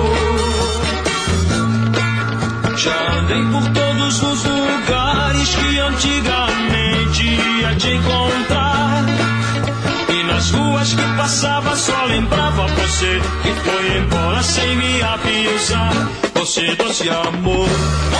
[2.77, 8.60] Já andei por todos os lugares que antigamente ia te encontrar.
[10.91, 15.93] Ruas que passava só lembrava você que foi embora sem me avisar.
[16.35, 17.69] Doce, doce amor,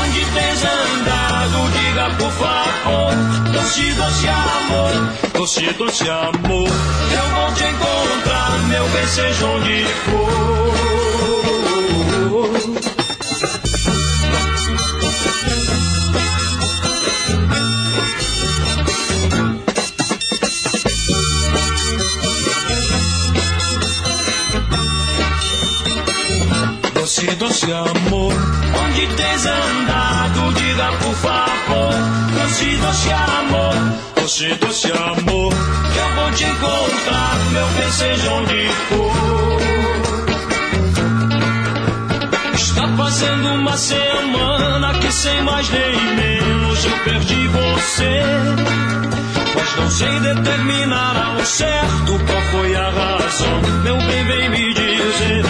[0.03, 1.71] onde tens andado?
[1.73, 3.53] Diga por favor.
[3.53, 6.69] Doce, doce amor, doce, doce amor.
[6.69, 10.41] Eu vou te encontrar, meu bem, seja onde for.
[27.21, 28.33] Doce, doce amor,
[28.83, 30.55] onde tens andado?
[30.55, 31.93] Diga por favor.
[32.33, 33.75] Doce, doce amor,
[34.15, 35.53] doce, doce amor,
[35.93, 39.13] que eu vou te encontrar, meu bem, seja onde for.
[42.55, 48.23] Está fazendo uma semana que sem mais nem menos eu perdi você.
[49.55, 53.61] Mas não sei determinar ao certo qual foi a razão.
[53.85, 55.50] Meu bem, vem me dizer.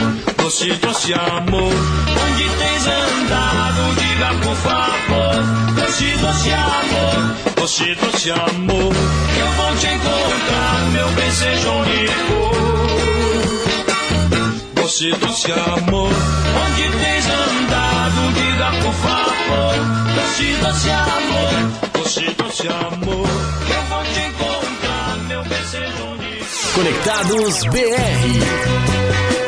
[0.50, 3.94] Doce, doce amor, onde tens andado?
[3.94, 5.44] Diga por favor.
[5.76, 8.92] Doce, doce amor, doce, doce amor.
[9.38, 12.50] Eu vou te encontrar, meu bem, seja onde for.
[14.74, 18.32] Doce, doce amor, onde tens andado?
[18.34, 19.74] Diga por favor.
[20.16, 21.52] Doce, doce amor,
[21.92, 23.28] doce, doce amor.
[23.70, 26.10] Eu vou te encontrar, meu bem, seja.
[26.74, 29.39] Conectados BR.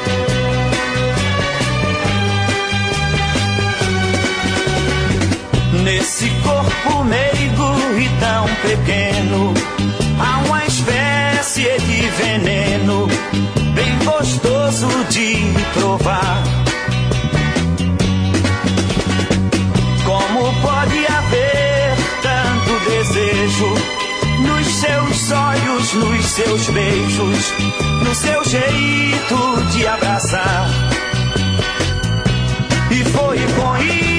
[5.83, 9.53] Nesse corpo meigo e tão pequeno,
[10.17, 13.09] há uma espécie de veneno,
[13.75, 16.41] bem gostoso de provar.
[20.05, 23.75] Como pode haver tanto desejo
[24.47, 27.53] nos seus olhos, nos seus beijos,
[28.05, 30.69] no seu jeito de abraçar?
[32.89, 34.12] E foi com isso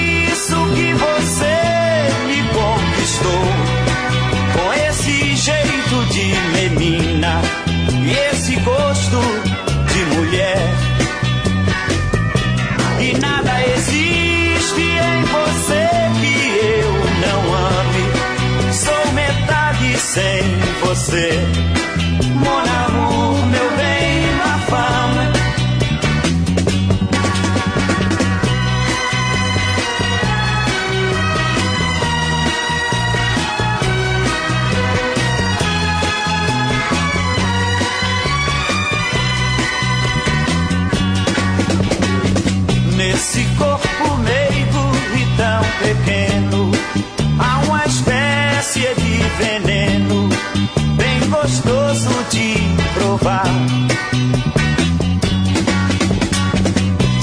[51.54, 52.56] gostoso de
[52.96, 53.46] provar.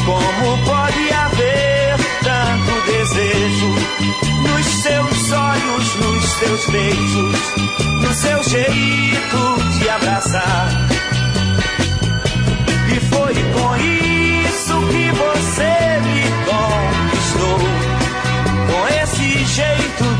[0.06, 3.74] Como pode haver tanto desejo
[4.46, 7.40] nos seus olhos, nos seus beijos,
[8.02, 10.68] no seu jeito de abraçar?
[12.94, 17.58] E foi com isso que você me conquistou.
[18.68, 20.04] Com esse jeito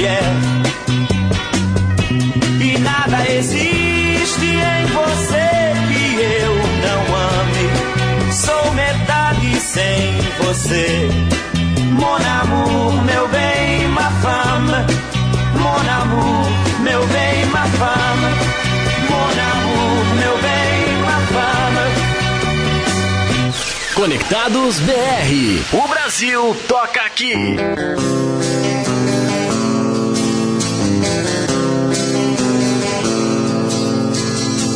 [0.00, 0.22] mulher.
[2.60, 6.54] E nada existe em você que eu
[6.84, 7.66] não ame.
[8.32, 11.08] Sou metade sem você.
[11.92, 14.86] Mon amour, meu bem, ma femme.
[15.58, 16.50] Mon amour,
[16.80, 18.28] meu bem, ma femme.
[19.10, 21.86] Mon amour, meu bem, ma femme.
[23.94, 25.76] Conectados BR.
[25.76, 27.56] O Brasil toca aqui.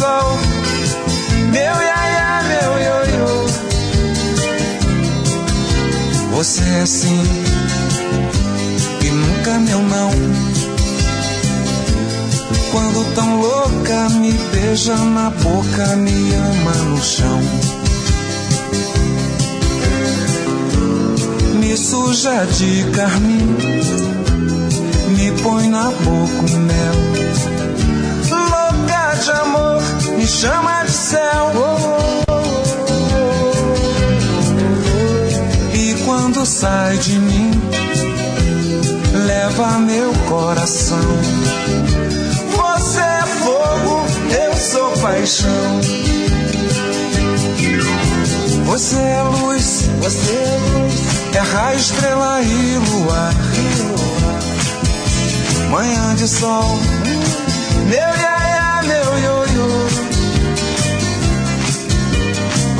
[0.00, 0.38] sol,
[1.52, 3.34] meu iaia, meu ioiô.
[6.32, 7.22] Você é assim
[9.04, 10.10] e nunca meu não.
[12.72, 17.40] Quando tão louca me beija na boca, me ama no chão.
[21.60, 23.54] Me suja de carmim,
[25.14, 27.19] me põe na boca o mel.
[29.20, 29.82] De amor,
[30.16, 31.52] me chama de céu.
[35.74, 37.50] E quando sai de mim,
[39.26, 40.98] leva meu coração.
[42.56, 44.06] Você é fogo,
[44.42, 45.80] eu sou paixão.
[48.64, 50.94] Você é luz, você é luz,
[51.34, 53.34] é raio, estrela e luar.
[55.70, 56.78] Manhã de sol,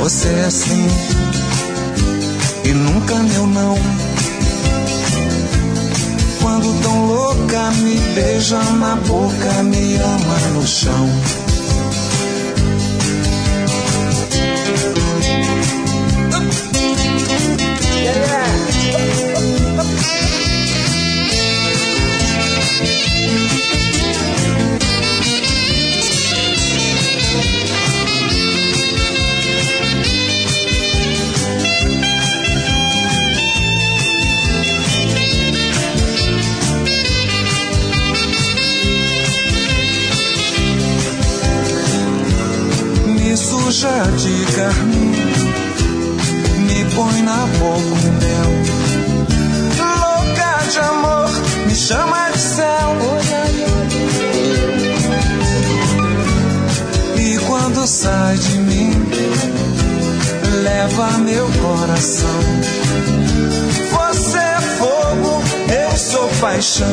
[0.01, 0.87] Você é assim
[2.65, 3.77] e nunca meu não.
[6.41, 11.07] Quando tão louca me beija na boca, me ama no chão.
[43.81, 45.11] Suja de carmim,
[46.67, 48.51] me põe na boca o mel.
[49.97, 51.31] Louca de amor,
[51.65, 52.95] me chama de céu.
[57.17, 58.91] E quando sai de mim,
[60.61, 62.41] leva meu coração.
[63.89, 65.41] Você é fogo,
[65.89, 66.87] eu sou paixão.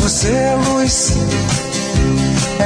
[0.00, 1.12] Você é luz,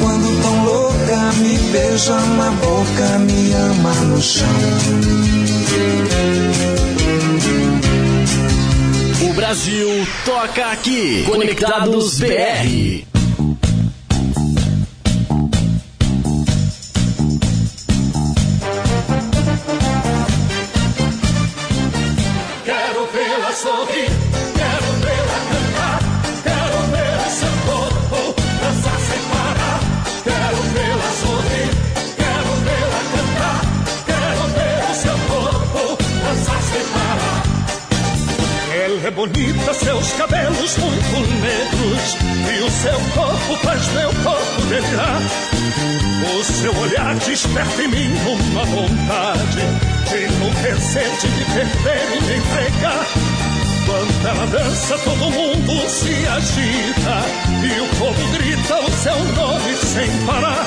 [0.00, 4.46] Quando tão louca me beija na boca, me ama no chão.
[9.28, 11.24] O Brasil toca aqui.
[11.26, 13.11] Conectados BR.
[39.26, 42.16] Bonita, seus cabelos muito negros
[42.50, 45.20] e o seu corpo faz meu corpo delirar.
[46.38, 49.60] O seu olhar desperta em mim uma vontade
[50.08, 53.31] de enlouquecer, de me perder e me entregar.
[53.82, 57.24] Enquanto ela dança, todo mundo se agita
[57.64, 60.66] e o povo grita o seu nome sem parar.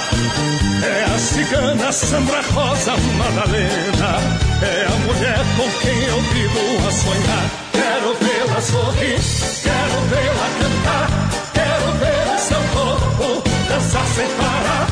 [0.84, 4.20] É a cigana Sandra Rosa Madalena,
[4.62, 7.50] é a mulher com quem eu vivo a sonhar.
[7.72, 9.20] Quero vê-la sorrir,
[9.64, 11.10] quero vê-la cantar,
[11.54, 14.85] quero ver o seu corpo dançar sem parar.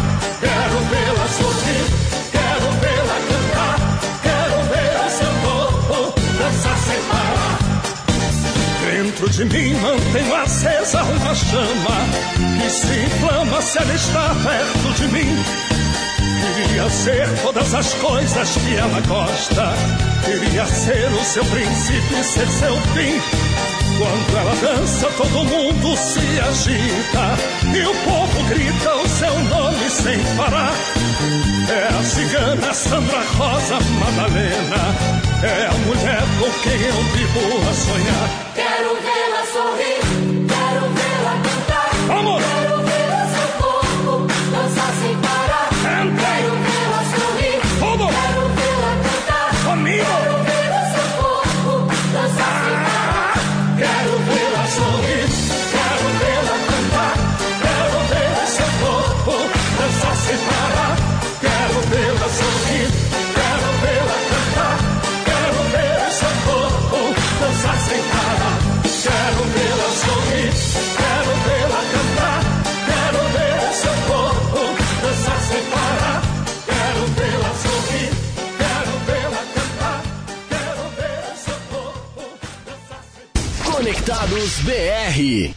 [9.23, 15.07] Dentro de mim mantenho acesa uma chama que se inflama se ela está perto de
[15.13, 15.43] mim.
[16.57, 19.71] Queria ser todas as coisas que ela gosta.
[20.25, 23.21] Queria ser o seu princípio e ser seu fim.
[23.97, 30.19] Quando ela dança, todo mundo se agita e o povo grita o seu nome sem
[30.35, 30.73] parar.
[31.69, 34.83] É a cigana Sandra Rosa Madalena,
[35.43, 38.52] é a mulher com quem eu vivo a sonhar.
[39.01, 39.22] Quero
[84.03, 85.53] Conectados BR.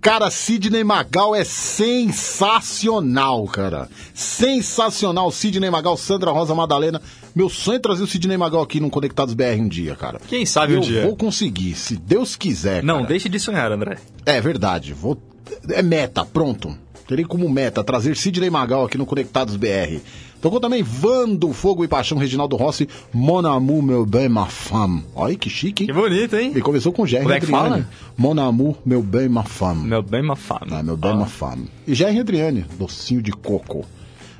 [0.00, 3.90] Cara, Sidney Magal é sensacional, cara.
[4.14, 5.30] Sensacional.
[5.30, 7.02] Sidney Magal, Sandra Rosa Madalena.
[7.34, 10.18] Meu sonho é trazer o Sidney Magal aqui no Conectados BR um dia, cara.
[10.26, 11.02] Quem sabe um Eu dia.
[11.02, 12.82] vou conseguir, se Deus quiser.
[12.82, 13.08] Não, cara.
[13.08, 13.98] deixe de sonhar, André.
[14.24, 14.94] É verdade.
[14.94, 15.20] Vou...
[15.68, 16.74] É meta, pronto.
[17.06, 20.00] Terei como meta trazer Sidney Magal aqui no Conectados BR.
[20.42, 25.04] Tocou também Vando, Fogo e Paixão, Reginaldo Rossi, Mon Amour, meu bem, ma femme.
[25.14, 25.86] Olha que chique, hein?
[25.86, 26.52] Que bonito, hein?
[26.54, 27.68] E começou com Jerry Como é que Adriane.
[27.84, 27.88] fala?
[28.18, 29.86] Mon Amour, meu bem, ma femme.
[29.86, 30.66] Meu bem, ma fama.
[30.72, 31.68] Ah, meu bem, ma femme.
[31.86, 33.86] E Jerry Adriane, docinho de coco.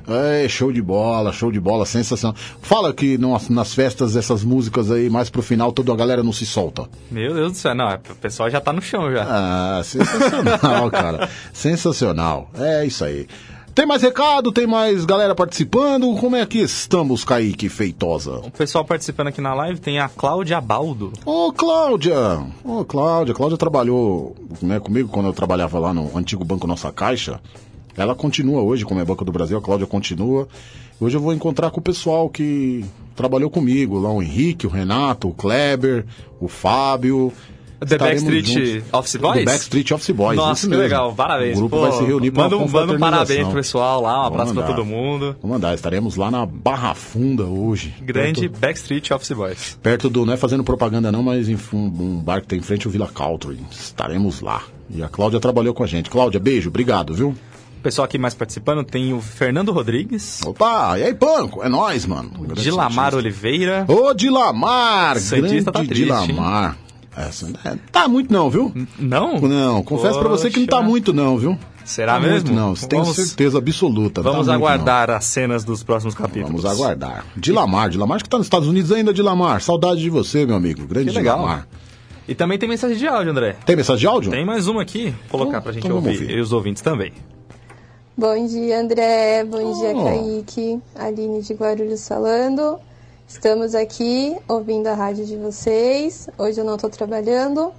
[0.08, 2.34] É, show de bola, show de bola, sensacional.
[2.60, 6.32] Fala que nas, nas festas essas músicas aí, mais pro final, toda a galera não
[6.32, 6.88] se solta.
[7.08, 9.24] Meu Deus do céu, não, o pessoal já tá no chão já.
[9.24, 11.28] Ah, sensacional, cara.
[11.52, 12.50] Sensacional.
[12.58, 13.28] É isso aí.
[13.74, 14.52] Tem mais recado?
[14.52, 16.14] Tem mais galera participando?
[16.16, 18.40] Como é que estamos, Kaique Feitosa?
[18.40, 21.10] O pessoal participando aqui na live tem a Cláudia Baldo.
[21.24, 22.44] Ô, Cláudia!
[22.62, 23.34] Ô, Cláudia.
[23.34, 27.40] Cláudia trabalhou né, comigo quando eu trabalhava lá no antigo Banco Nossa Caixa.
[27.96, 30.46] Ela continua hoje, como é Banco do Brasil, a Cláudia continua.
[31.00, 32.84] Hoje eu vou encontrar com o pessoal que
[33.16, 36.04] trabalhou comigo, lá o Henrique, o Renato, o Kleber,
[36.38, 37.32] o Fábio.
[37.86, 38.84] The Backstreet juntos.
[38.92, 39.38] Office Boys?
[39.40, 40.36] Do Backstreet Office Boys.
[40.36, 41.56] Nossa, que legal, parabéns.
[41.56, 44.26] O grupo Pô, vai se reunir para um- manda um parabéns pro pessoal lá, um
[44.26, 44.74] abraço pra mandar.
[44.76, 45.36] todo mundo.
[45.42, 47.94] Vou mandar, estaremos lá na Barra Funda hoje.
[48.00, 49.78] Grande Perto, Backstreet Office Boys.
[49.82, 52.62] perto do, não é fazendo propaganda não, mas em um, um bar que tem em
[52.62, 53.58] frente ao Villa Country.
[53.70, 54.62] Estaremos lá.
[54.90, 56.10] E a Cláudia trabalhou com a gente.
[56.10, 57.28] Cláudia, beijo, obrigado, viu?
[57.78, 61.64] O pessoal aqui mais participando tem o Fernando Rodrigues, Opa, e aí, Panco?
[61.64, 62.30] É nóis, mano.
[62.54, 63.12] Dilamar.
[63.12, 63.84] Oliveira.
[63.88, 65.18] Ô, Dilamar!
[65.18, 66.26] Santista grande tá triste, hein?
[66.28, 66.70] Dilamar.
[66.70, 66.81] Essa,
[67.16, 68.72] é, tá muito não, viu?
[68.98, 69.40] Não?
[69.40, 71.58] Não, confesso pra você que não tá muito não, viu?
[71.84, 72.48] Será Tá mesmo?
[72.48, 74.22] Muito, não, tenho Vamos- certeza absoluta.
[74.22, 76.62] não Vamos tá muito, aguardar as cenas dos próximos capítulos.
[76.62, 77.24] Vamos aguardar.
[77.36, 79.60] Dilamar, Dilamar acho que tá nos Estados Unidos ainda, Dilamar.
[79.60, 80.86] Saudade de você, meu amigo.
[80.86, 81.38] Grande Que legal.
[81.38, 81.68] Dilamar.
[82.28, 83.56] E também tem mensagem de áudio, André.
[83.66, 84.30] Tem mensagem de áudio?
[84.30, 86.10] Tem mais uma aqui, vou colocar pra gente então ouvir.
[86.20, 86.30] ouvir.
[86.30, 87.12] E os ouvintes também.
[88.16, 89.44] Bom dia, André.
[89.44, 90.04] Bom dia, Oh.
[90.04, 90.78] Kaique.
[90.94, 92.78] Aline de Guarulhos falando.
[93.32, 96.28] Estamos aqui ouvindo a rádio de vocês.
[96.36, 97.72] Hoje eu não estou trabalhando.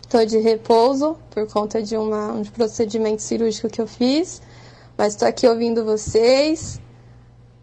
[0.00, 4.40] Estou de repouso por conta de uma, um procedimento cirúrgico que eu fiz.
[4.96, 6.80] Mas estou aqui ouvindo vocês.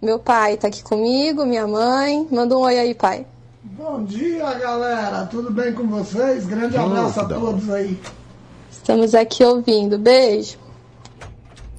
[0.02, 2.28] Meu pai está aqui comigo, minha mãe.
[2.30, 3.26] Manda um oi aí, pai.
[3.64, 5.26] Bom dia, galera.
[5.26, 6.46] Tudo bem com vocês?
[6.46, 7.98] Grande abraço a todos aí.
[8.70, 9.98] Estamos aqui ouvindo.
[9.98, 10.65] Beijo.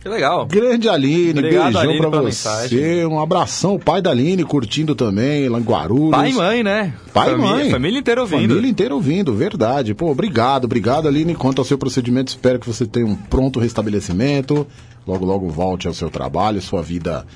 [0.07, 0.47] Que legal.
[0.47, 2.24] Grande Aline, Obrigado, beijão Aline, pra você.
[2.27, 3.07] mensagem.
[3.07, 6.12] Um abração, pai da Aline curtindo também, lá em Guarulhos.
[6.12, 6.95] Pai e mãe, né?
[7.12, 7.70] Pai família, e mãe.
[7.73, 8.49] Família inteira ouvindo.
[8.51, 9.95] Família inteira ouvindo, verdade.
[9.95, 11.35] Pô, obrigado, obrigado, Aline.
[11.35, 14.65] Quanto ao seu procedimento, espero que você tenha um pronto restabelecimento.
[15.05, 17.27] Logo, logo volte ao seu trabalho, sua vida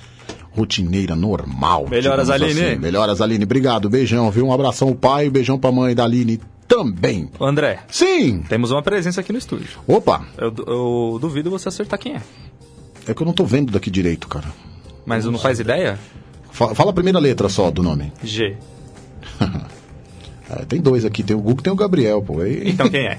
[0.53, 1.89] rotineira normal.
[1.91, 2.53] Melhoras, Aline.
[2.53, 2.77] assim.
[2.79, 3.43] Melhoras, Aline.
[3.43, 4.47] Obrigado, beijão, viu?
[4.47, 6.39] Um abração ao pai, beijão pra mãe da Aline
[6.69, 7.29] também.
[7.41, 7.81] André.
[7.89, 8.45] Sim.
[8.49, 9.81] Temos uma presença aqui no estúdio.
[9.89, 12.21] Opa, Eu, eu duvido você acertar quem é.
[13.11, 14.47] É que eu não tô vendo daqui direito, cara.
[15.07, 15.99] Mas não faz ideia?
[16.53, 18.13] Fa- Fala a primeira letra só do nome.
[18.23, 18.57] G.
[20.53, 22.45] É, tem dois aqui, tem o Guga e tem o Gabriel, pô.
[22.45, 23.19] E- Então quem é?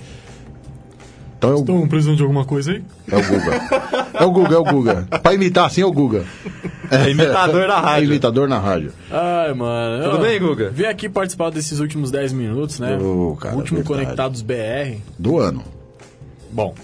[1.38, 2.84] Então é o, Estão precisando de alguma coisa aí?
[3.10, 4.10] é o Guga.
[4.14, 5.08] É o Guga, é o Guga.
[5.24, 6.26] Pra imitar assim é o Guga.
[6.92, 8.04] É imitador na rádio.
[8.04, 8.92] É imitador na rádio.
[9.10, 10.04] Ai, mano.
[10.04, 10.70] Tudo eu bem, Guga?
[10.72, 12.98] Vim aqui participar desses últimos 10 minutos, né?
[12.98, 14.02] Ô, cara, Último verdade.
[14.04, 14.98] Conectados BR.
[15.18, 15.64] Do ano.
[16.52, 16.76] Bom.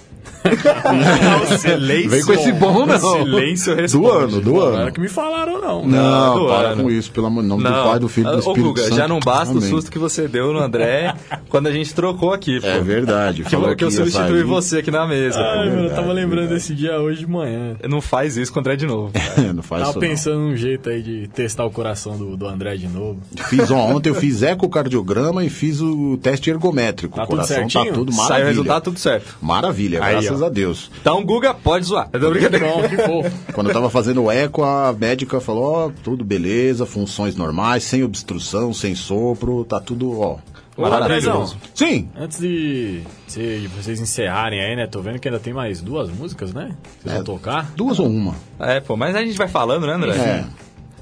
[0.45, 2.09] O silêncio.
[2.09, 2.95] Vem com esse bom, não.
[2.95, 4.07] O silêncio Do responde.
[4.35, 4.77] ano, do Não ano.
[4.81, 5.85] era que me falaram, não.
[5.85, 6.83] Não, do para ano.
[6.83, 7.87] com isso, pelo amor em nome do Não.
[7.89, 8.95] Pai, do Filho do Ô, Espírito Guga, Santo.
[8.95, 9.69] já não basta o Amém.
[9.69, 11.13] susto que você deu no André
[11.49, 12.67] quando a gente trocou aqui, pô.
[12.67, 13.43] É verdade.
[13.43, 14.43] Que, falou eu- que eu substituí sair.
[14.43, 15.39] você aqui na mesa.
[15.39, 15.75] Ai, pô.
[15.75, 17.75] mano, eu tava lembrando desse dia hoje de manhã.
[17.89, 19.11] Não faz isso com o André de novo.
[19.53, 22.75] não faz Tava isso pensando num jeito aí de testar o coração do, do André
[22.77, 23.19] de novo.
[23.37, 23.45] não.
[23.45, 27.15] Fiz ó, ontem, eu fiz ecocardiograma e fiz o teste ergométrico.
[27.15, 27.85] Tá o tudo coração certinho?
[27.85, 28.47] tá tudo Sai o maravilha.
[28.49, 29.35] resultado tudo certo.
[29.41, 30.91] Maravilha, Aí, graças a Deus.
[31.01, 32.09] Então, Guga, pode zoar.
[32.13, 32.59] Eu tô brincando.
[32.59, 33.37] Não, que fofo.
[33.53, 38.03] Quando eu tava fazendo o eco, a médica falou, ó, tudo beleza, funções normais, sem
[38.03, 40.37] obstrução, sem sopro, tá tudo, ó,
[40.77, 41.57] maravilhoso.
[41.73, 42.09] Sim.
[42.15, 44.87] Antes de, de vocês encerrarem aí, né?
[44.87, 46.75] Tô vendo que ainda tem mais duas músicas, né?
[47.01, 47.71] Vocês vão tocar.
[47.75, 48.35] Duas ou uma?
[48.59, 50.11] É, pô, mas a gente vai falando, né, André?
[50.11, 50.45] É.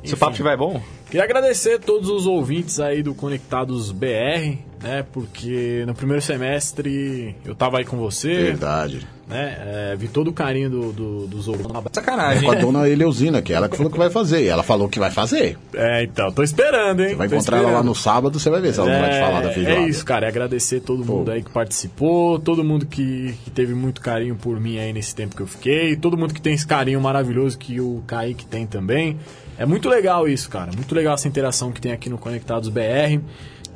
[0.04, 0.82] Se o papo estiver bom.
[1.16, 5.06] Queria agradecer a todos os ouvintes aí do Conectados BR, né?
[5.14, 8.34] Porque no primeiro semestre eu tava aí com você.
[8.34, 9.08] Verdade.
[9.26, 9.58] Né?
[9.94, 11.74] É, vi todo o carinho do, do- dos ouvintes.
[11.74, 12.44] É Sacanagem.
[12.44, 14.44] com a dona Eleusina, que é ela que falou que vai fazer.
[14.44, 15.58] E ela falou que vai fazer.
[15.74, 17.10] É, então, tô esperando, hein?
[17.12, 17.86] Você vai Tô encontrar ela lá esperando.
[17.88, 19.80] no sábado, você vai ver se ela não vai te falar da feijoada.
[19.82, 20.26] É isso, cara.
[20.26, 24.60] É agradecer todo mundo aí que participou, todo mundo que, que teve muito carinho por
[24.60, 27.80] mim aí nesse tempo que eu fiquei, todo mundo que tem esse carinho maravilhoso que
[27.80, 29.18] o Kaique tem também.
[29.58, 30.70] É muito legal isso, cara.
[30.76, 33.20] Muito legal essa interação que tem aqui no Conectados BR.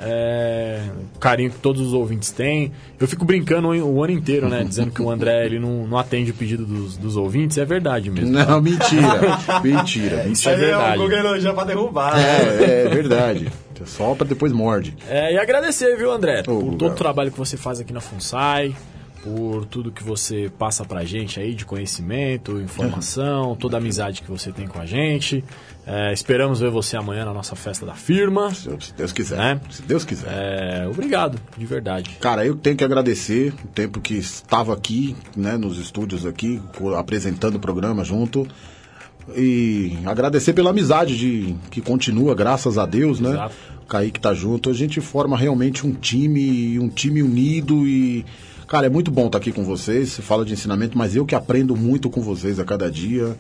[0.02, 0.82] É,
[1.14, 2.72] o carinho que todos os ouvintes têm.
[2.98, 4.64] Eu fico brincando o o ano inteiro, né?
[4.64, 7.58] Dizendo que o André ele não, não atende o pedido dos, dos ouvintes.
[7.58, 8.32] É verdade mesmo.
[8.32, 9.20] Não, mentira.
[9.62, 10.26] mentira.
[10.28, 11.02] Isso é verdade.
[11.02, 12.18] elogia pra derrubar.
[12.18, 13.52] É, é verdade.
[13.86, 14.96] Só pra depois morde.
[15.08, 18.02] É, e agradecer, viu, André, Ô, por todo o trabalho que você faz aqui na
[18.02, 18.76] FUNSAI,
[19.24, 24.30] por tudo que você passa pra gente aí de conhecimento, informação, toda a amizade que
[24.30, 25.44] você tem com a gente.
[25.86, 28.54] É, esperamos ver você amanhã na nossa festa da firma.
[28.54, 29.38] Se Deus quiser.
[29.38, 29.62] Né?
[29.72, 30.30] Se Deus quiser.
[30.32, 32.12] É, obrigado, de verdade.
[32.22, 36.62] Cara, eu tenho que agradecer o tempo que estava aqui, né, nos estúdios aqui,
[36.96, 38.48] apresentando o programa junto.
[39.36, 43.32] E agradecer pela amizade de, que continua, graças a Deus, né?
[43.32, 43.56] Exato.
[43.84, 44.70] O Kaique tá junto.
[44.70, 48.26] A gente forma realmente um time, um time unido e.
[48.70, 50.10] Cara, é muito bom estar aqui com vocês.
[50.10, 53.36] Você fala de ensinamento, mas eu que aprendo muito com vocês a cada dia.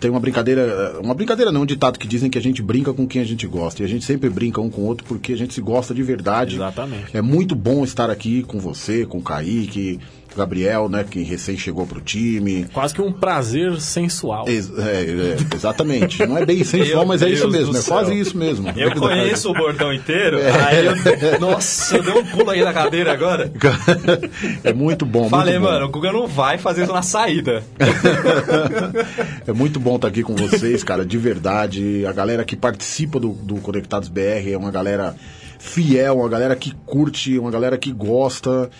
[0.00, 3.06] Tem uma brincadeira, uma brincadeira não, um ditado que dizem que a gente brinca com
[3.06, 3.82] quem a gente gosta.
[3.82, 6.02] E a gente sempre brinca um com o outro porque a gente se gosta de
[6.02, 6.56] verdade.
[6.56, 7.16] Exatamente.
[7.16, 10.00] É muito bom estar aqui com você, com o Kaique,
[10.36, 12.66] Gabriel, né, que recém chegou pro time.
[12.72, 14.48] Quase que um prazer sensual.
[14.48, 16.24] Ex- é, é, exatamente.
[16.26, 17.76] Não é bem sensual, Meu mas é isso Deus mesmo.
[17.76, 18.68] É quase isso mesmo.
[18.76, 20.50] Eu conheço o bordão inteiro, É.
[20.50, 21.40] aí eu...
[21.40, 23.50] Nossa, eu dei um pulo aí na cadeira agora.
[24.62, 25.72] É muito bom, Falei, muito bom.
[25.74, 27.62] mano, o Guga não vai fazer isso na saída.
[29.46, 32.04] É muito bom estar aqui com vocês, cara, de verdade.
[32.06, 35.14] A galera que participa do, do Conectados BR é uma galera
[35.58, 38.70] fiel, uma galera que curte, uma galera que gosta.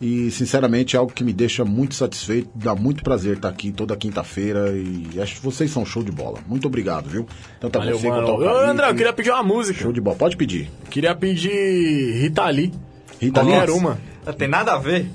[0.00, 2.48] E, sinceramente, é algo que me deixa muito satisfeito.
[2.54, 4.70] Dá muito prazer estar aqui toda quinta-feira.
[4.74, 6.38] E acho que vocês são show de bola.
[6.48, 7.26] Muito obrigado, viu?
[7.60, 8.26] Tanto a Valeu, você mano.
[8.26, 8.70] quanto ao Ô.
[8.70, 9.78] André, eu queria pedir uma música.
[9.78, 10.16] Show de bola.
[10.16, 10.70] Pode pedir.
[10.88, 12.72] Queria pedir Rita Lee.
[13.20, 13.78] Rita Qualquer Lee?
[13.78, 13.98] uma.
[14.38, 15.06] Tem nada a ver.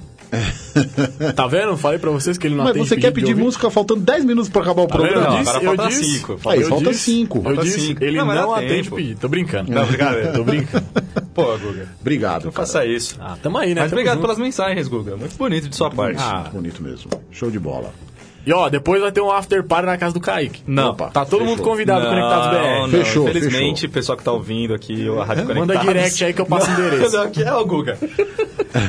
[1.36, 1.78] Tá vendo?
[1.78, 4.50] Falei pra vocês que ele não Mas atende você quer pedir música faltando 10 minutos
[4.50, 5.26] pra acabar o Tá programa?
[5.28, 6.40] Eu disse, agora falta disse, cinco.
[6.50, 7.38] Aí, eu falta disse, cinco.
[7.40, 8.04] Eu Falta disse, cinco.
[8.04, 8.96] ele Não, não, atende tempo.
[8.96, 9.20] pedido.
[9.20, 9.72] Tô brincando.
[9.72, 10.32] Não, brincadeira.
[10.34, 10.86] Tô brincando.
[11.34, 12.46] Pô, Guga, Obrigado.
[12.46, 12.66] não cara.
[12.68, 13.16] faça isso.
[13.20, 13.82] Ah, tamo aí, né?
[13.82, 14.22] Mas Tamo obrigado junto.
[14.24, 15.18] pelas mensagens, Guga.
[15.18, 16.22] Muito bonito de sua parte.
[16.22, 16.50] Ah.
[16.52, 17.10] Bonito mesmo.
[17.32, 17.94] Show de bola.
[18.46, 20.62] E ó, depois vai ter um after party na casa do Kaique.
[20.68, 20.92] Não.
[20.92, 21.72] Opa, Tá todo mundo fechou.
[21.72, 22.58] convidado não, Conectados BR.
[22.82, 22.90] não.
[22.90, 23.90] Fechou, Infelizmente, fechou.
[23.90, 25.88] o pessoal que tá ouvindo aqui, a Rádio Manda Conectados...
[25.88, 27.16] direct aí que eu passo o endereço.
[27.16, 27.98] Não, aqui é o Guga.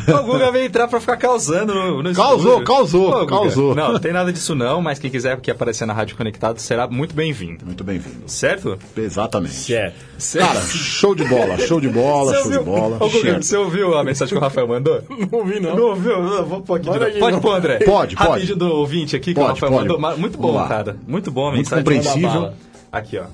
[0.08, 2.64] o Guga veio entrar pra ficar causando no, no Causou, estúdio.
[2.64, 3.74] causou, causou.
[3.74, 6.86] Não, não tem nada disso não, mas quem quiser que aparecer na Rádio Conectados será
[6.86, 7.64] muito bem-vindo.
[7.64, 8.24] Muito bem-vindo.
[8.26, 8.78] Certo?
[8.96, 9.54] Exatamente.
[9.54, 9.96] Certo.
[10.38, 12.96] Cara, show de bola, show de bola, Você show de bola.
[13.00, 13.42] Ô, Guga, Certo.
[13.44, 15.02] você ouviu a mensagem que o Rafael mandou?
[15.08, 15.74] Não ouvi, não.
[15.76, 16.12] Não ouviu?
[16.12, 16.86] Eu Vou pôr aqui.
[16.88, 17.40] Manda Pode não.
[17.40, 17.78] pôr, André.
[17.78, 18.28] Pode, pode.
[18.28, 19.82] Rapidinho do ouvinte aqui que Pode, Rafael pode.
[19.88, 19.98] mandou.
[20.00, 20.96] Ma- Muito bom, cara.
[21.06, 22.52] Muito bom a Muito compreensível.
[22.92, 23.24] Aqui, ó.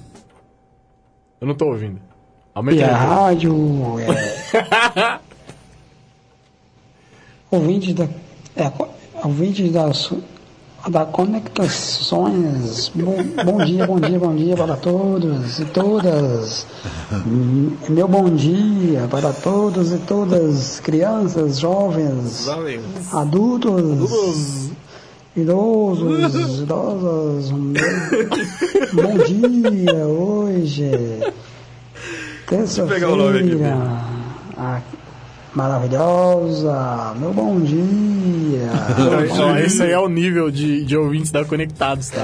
[1.41, 1.99] Eu não tô ouvindo.
[2.55, 3.55] Aumenta a rádio
[4.01, 5.19] é,
[7.51, 8.09] ouvinte da
[8.57, 8.89] é, co-
[9.25, 10.13] ouvinte das
[10.89, 12.89] da Conectações.
[12.93, 16.67] Bom, bom dia, bom dia, bom dia para todos e todas.
[17.25, 22.49] Hum, Meu bom dia para todos e todas, crianças, jovens,
[23.13, 24.62] adultos,
[25.37, 27.51] idosos, idosas.
[27.51, 27.73] Meu-
[28.93, 30.91] Bom dia hoje.
[32.95, 35.02] pegar o nome aqui, Terça-feira.
[35.55, 38.69] Maravilhosa, meu bom dia.
[39.39, 42.21] Ó, esse aí é o nível de, de ouvintes da Conectados, tá?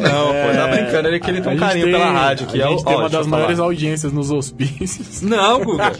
[0.00, 2.68] Não, pô, tá brincando, ele que ele tem um carinho pela rádio, que a é
[2.68, 3.36] o- gente tem ó, uma das eu falar.
[3.36, 5.22] maiores audiências nos hospícios.
[5.22, 5.92] Não, Guga.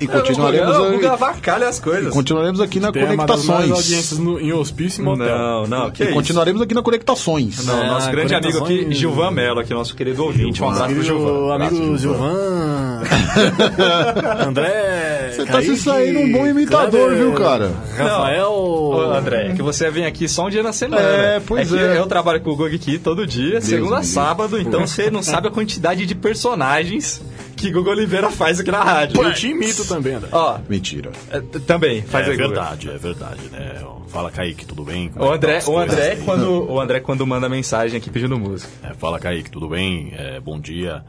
[0.00, 2.12] E continuaremos, O aí- Guga avacalha as coisas.
[2.12, 3.70] continuaremos aqui na Tem uma das maiores Conectações.
[3.86, 5.26] audiências no- em hospício e motel.
[5.38, 6.14] Não, não, que E isso.
[6.14, 7.64] continuaremos aqui na Conectações.
[7.64, 8.96] Não, nosso Ah, grande amigo aqui, conectações.
[8.98, 10.62] Gilvan Mello, aqui, nosso querido ouvinte.
[10.62, 11.54] Um abraço pro Gilvan.
[11.54, 13.02] amigo Gilvan.
[14.46, 15.32] André.
[15.34, 17.72] Você tá se saindo um bom imitador, viu, cara?
[17.96, 18.52] Rafael.
[18.52, 21.02] Ô, André, é que você vem aqui só um dia na semana.
[21.02, 21.98] É, pois que é.
[21.98, 25.48] Eu trabalho com o Guga aqui todo dia, segunda a sábado, então você não sabe
[25.48, 27.22] a quantidade de personagens
[27.56, 29.22] que Guga Oliveira faz aqui na rádio.
[29.22, 30.28] Eu te imito também, André.
[30.32, 31.10] Ó, Mentira.
[31.30, 33.82] é, também, faz é aí, verdade, é verdade, né?
[34.08, 35.10] Fala, Kaique, tudo bem?
[35.10, 38.38] Como O é que André, o, André quando, o André, quando manda mensagem aqui pedindo
[38.38, 38.70] música.
[38.82, 40.12] É, fala, Kaique, tudo bem?
[40.16, 41.04] É, bom dia.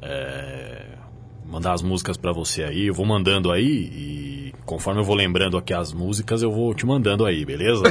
[0.00, 0.82] É,
[1.46, 2.86] mandar as músicas pra você aí.
[2.86, 4.33] Eu vou mandando aí e
[4.64, 7.82] conforme eu vou lembrando aqui as músicas, eu vou te mandando aí, beleza?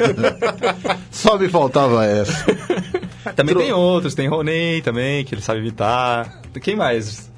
[1.10, 2.44] Só me faltava essa.
[3.34, 6.42] Também tem outros, tem Ronei também, que ele sabe imitar.
[6.60, 7.29] Quem mais?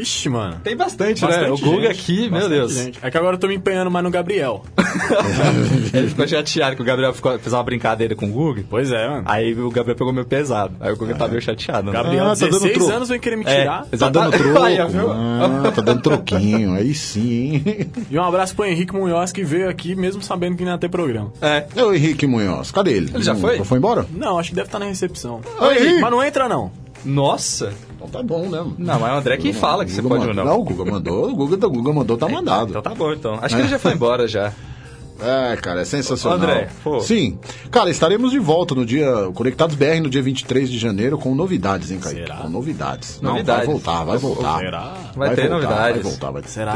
[0.00, 0.60] Ixi, mano.
[0.62, 1.28] Tem bastante, né?
[1.28, 2.72] O Bastante Guga gente, aqui, meu Deus.
[2.74, 2.98] gente.
[3.02, 4.64] É que agora eu tô me empenhando mais no Gabriel.
[5.92, 8.64] Ele ficou chateado que o Gabriel ficou, fez uma brincadeira com o Guga.
[8.68, 9.22] Pois é, mano.
[9.26, 10.74] Aí o Gabriel pegou meio pesado.
[10.80, 11.86] Aí o Guga tá meio chateado.
[11.86, 11.92] né?
[11.92, 12.92] Gabriel, Ah, tá dando 16 troco.
[12.92, 13.86] anos, vem querer me É, tirar.
[13.86, 14.58] Tá dando troco.
[14.64, 14.78] Aí?
[14.78, 16.74] Ah, tá dando troquinho.
[16.74, 17.90] Aí sim, hein?
[18.10, 20.88] E um abraço pro Henrique Munhoz, que veio aqui mesmo sabendo que não ia ter
[20.88, 21.32] programa.
[21.40, 21.66] É.
[21.76, 22.70] É o Henrique Munhoz.
[22.70, 23.10] Cadê ele?
[23.14, 23.62] Ele já Não- foi?
[23.64, 24.06] Foi embora?
[24.12, 25.40] Não, acho que deve estar na recepção.
[25.60, 26.00] Oi, Henrique.
[26.00, 26.70] Mas não entra, não.
[27.04, 27.72] Nossa!
[28.00, 28.64] Então tá bom, né?
[28.78, 30.44] Não, mas é o André que fala que você pode ou mandou- não.
[30.54, 31.30] Não, o Guga mandou.
[31.30, 32.70] O Guga, o Guga mandou, tá mandado.
[32.70, 33.38] Então tá bom, então.
[33.42, 34.52] Acho que ele já foi embora já.
[35.22, 36.38] É, cara, é sensacional.
[36.38, 37.00] André, pô.
[37.00, 37.38] Sim.
[37.70, 39.06] Cara, estaremos de volta no dia.
[39.34, 42.20] Conectados BR no dia 23 de janeiro com novidades, hein, Kaique?
[42.20, 42.36] Será?
[42.36, 43.20] Com novidades.
[43.20, 43.46] Novidades.
[43.46, 44.58] Não, vai voltar, vai voltar.
[44.60, 44.94] Será?
[45.14, 46.02] Vai ter voltar, novidades.
[46.02, 46.72] Vai voltar, vai Será?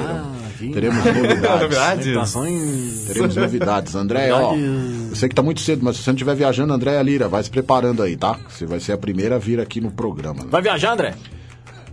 [0.59, 2.07] Teremos, teremos novidades.
[2.07, 3.05] Novidades?
[3.07, 3.95] Teremos novidades.
[3.95, 4.55] André, ó.
[4.55, 7.43] Eu sei que tá muito cedo, mas se você não estiver viajando, André Lira, vai
[7.43, 8.37] se preparando aí, tá?
[8.49, 10.43] Você vai ser a primeira a vir aqui no programa.
[10.43, 10.49] né?
[10.51, 11.15] Vai viajar, André?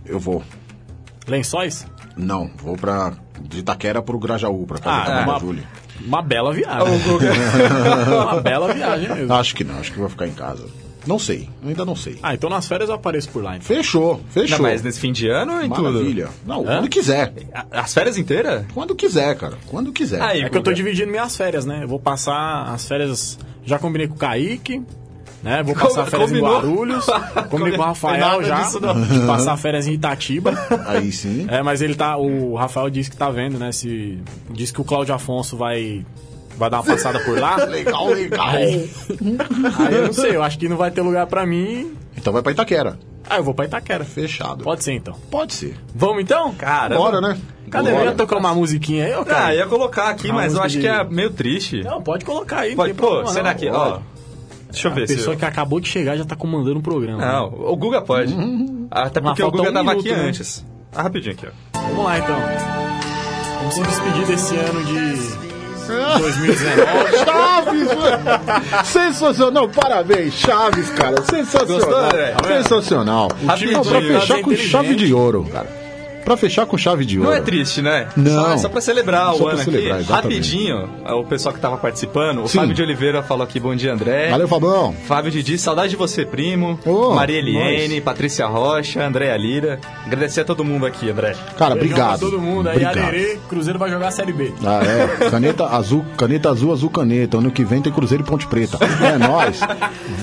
[0.04, 0.42] Eu vou.
[1.26, 1.86] Lençóis?
[2.16, 3.12] Não, vou pra.
[3.40, 5.64] De Itaquera pro Grajaú, pra casa Ah, da Ana Júlia.
[6.06, 6.88] Uma bela viagem.
[8.22, 9.32] uma bela viagem mesmo.
[9.32, 10.64] Acho que não, acho que vou ficar em casa.
[11.06, 12.18] Não sei, ainda não sei.
[12.22, 13.56] Ah, então nas férias eu apareço por lá.
[13.56, 13.66] Então.
[13.66, 14.58] Fechou, fechou.
[14.58, 15.82] Não, mas nesse fim de ano ou em tudo?
[15.82, 16.28] Maravilha.
[16.46, 16.76] Não, Hã?
[16.76, 17.32] quando quiser.
[17.70, 18.64] As férias inteiras?
[18.72, 19.58] Quando quiser, cara.
[19.66, 20.22] Quando quiser.
[20.22, 21.80] Aí, É que eu tô dividindo minhas férias, né?
[21.82, 23.36] Eu vou passar as férias.
[23.64, 24.82] Já combinei com o Kaique,
[25.42, 25.62] né?
[25.62, 26.50] Vou passar férias combinou?
[26.50, 27.06] em Guarulhos.
[27.50, 28.62] Combinei com o Rafael já.
[28.62, 29.00] disso, não.
[29.00, 30.52] de Passar férias em Itatiba.
[30.86, 31.46] Aí sim.
[31.48, 32.16] É, mas ele tá.
[32.16, 33.72] O Rafael disse que tá vendo, né?
[33.72, 34.18] Se.
[34.50, 36.04] Disse que o Cláudio Afonso vai.
[36.56, 37.56] Vai dar uma passada por lá.
[37.64, 38.46] Legal, legal.
[38.46, 38.90] Aí,
[39.78, 41.94] aí eu não sei, eu acho que não vai ter lugar pra mim.
[42.16, 42.98] Então vai pra Itaquera.
[43.28, 44.04] Ah, eu vou pra Itaquera.
[44.04, 44.62] Fechado.
[44.62, 45.14] Pode ser então.
[45.30, 45.76] Pode ser.
[45.94, 46.52] Vamos então?
[46.54, 47.38] Cara, Bora, né?
[47.70, 47.88] Cadê?
[47.90, 48.04] Eu Bora.
[48.06, 49.46] ia tocar uma musiquinha aí, ô cara?
[49.46, 51.82] Ah, ia colocar aqui, Uma mas eu acho de- que é meio triste.
[51.82, 52.76] Não, pode colocar aí.
[52.76, 53.58] Pode, pô, problema, será não.
[53.58, 53.98] que, ó...
[54.72, 55.14] Deixa eu A ver se...
[55.16, 57.18] pessoa eu- que acabou de chegar já tá comandando o programa.
[57.24, 57.56] Não, né?
[57.60, 58.34] o Guga pode.
[58.90, 60.28] Até Mas porque o Guga um tava minuto, aqui né?
[60.28, 60.64] antes.
[60.94, 61.78] Ah, rapidinho aqui, ó.
[61.88, 62.36] Vamos lá então.
[63.58, 65.42] Vamos se despedir desse ano de
[65.86, 67.16] 2019.
[67.24, 68.84] Chaves, mano.
[68.84, 69.68] Sensacional.
[69.68, 71.22] Parabéns, Chaves, cara.
[71.22, 71.78] Sensacional.
[71.80, 72.46] Gostou?
[72.48, 73.28] Sensacional.
[73.46, 73.72] Rapidinho.
[73.72, 74.68] Não, pra fechar com Inteligente.
[74.68, 75.81] chave de ouro, cara.
[76.24, 77.30] Pra fechar com chave de ouro.
[77.30, 78.08] Não é triste, né?
[78.16, 78.32] Não.
[78.52, 80.04] Só, só pra celebrar Só o ano celebrar, aqui.
[80.04, 80.34] exatamente.
[80.38, 80.90] Rapidinho,
[81.20, 82.58] o pessoal que tava participando, o Sim.
[82.58, 84.30] Fábio de Oliveira falou aqui, bom dia, André.
[84.30, 84.94] Valeu, Fabão.
[85.06, 86.78] Fábio Didi, saudade de você, primo.
[86.86, 88.04] Ô, Maria Eliene, nós.
[88.04, 89.80] Patrícia Rocha, Andréa Lira.
[90.06, 91.34] Agradecer a todo mundo aqui, André.
[91.58, 92.20] Cara, obrigado.
[92.20, 92.98] Todo mundo aí, Obrigado.
[92.98, 94.52] Arerê, Cruzeiro vai jogar a Série B.
[94.64, 95.30] Ah, é.
[95.30, 97.38] Caneta azul, caneta azul, azul caneta.
[97.38, 98.78] Ano que vem tem Cruzeiro e Ponte Preta.
[98.82, 99.60] É nóis.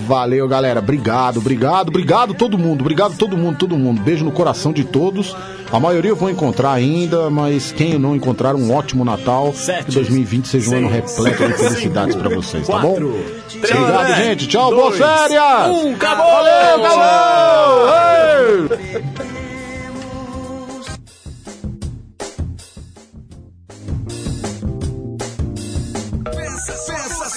[0.07, 0.79] Valeu, galera.
[0.79, 2.81] Obrigado, obrigado, obrigado todo mundo.
[2.81, 4.01] Obrigado todo mundo, todo mundo.
[4.01, 5.35] Beijo no coração de todos.
[5.71, 9.53] A maioria eu vou encontrar ainda, mas quem não encontrar, um ótimo Natal.
[9.53, 12.93] Sete, Que 2020 seja um ano seis, repleto de felicidades pra vocês, tá bom?
[12.93, 13.25] quatro,
[13.61, 14.47] três, Obrigado, dois, gente.
[14.47, 15.67] Tchau, boas férias.
[15.69, 16.25] um, acabou!
[16.25, 17.89] Valeu, acabou!
[18.73, 19.29] Ei!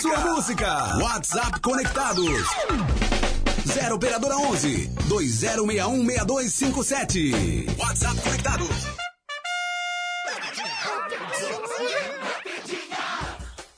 [0.01, 0.99] Sua música.
[1.01, 3.02] WhatsApp conectados.
[3.73, 7.67] 0 operadora 11 2061 6257.
[7.79, 9.02] WhatsApp conectados.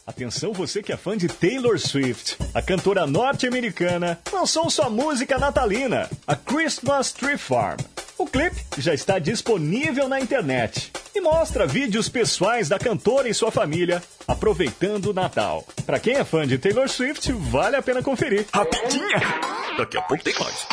[0.07, 2.37] Atenção você que é fã de Taylor Swift.
[2.53, 7.79] A cantora norte-americana lançou sua música natalina, a Christmas Tree Farm.
[8.19, 13.51] O clipe já está disponível na internet e mostra vídeos pessoais da cantora e sua
[13.51, 15.67] família aproveitando o Natal.
[15.87, 18.45] Para quem é fã de Taylor Swift, vale a pena conferir.
[18.53, 19.21] Rapidinha!
[19.79, 20.67] Daqui a pouco tem mais.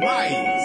[0.00, 0.61] mais.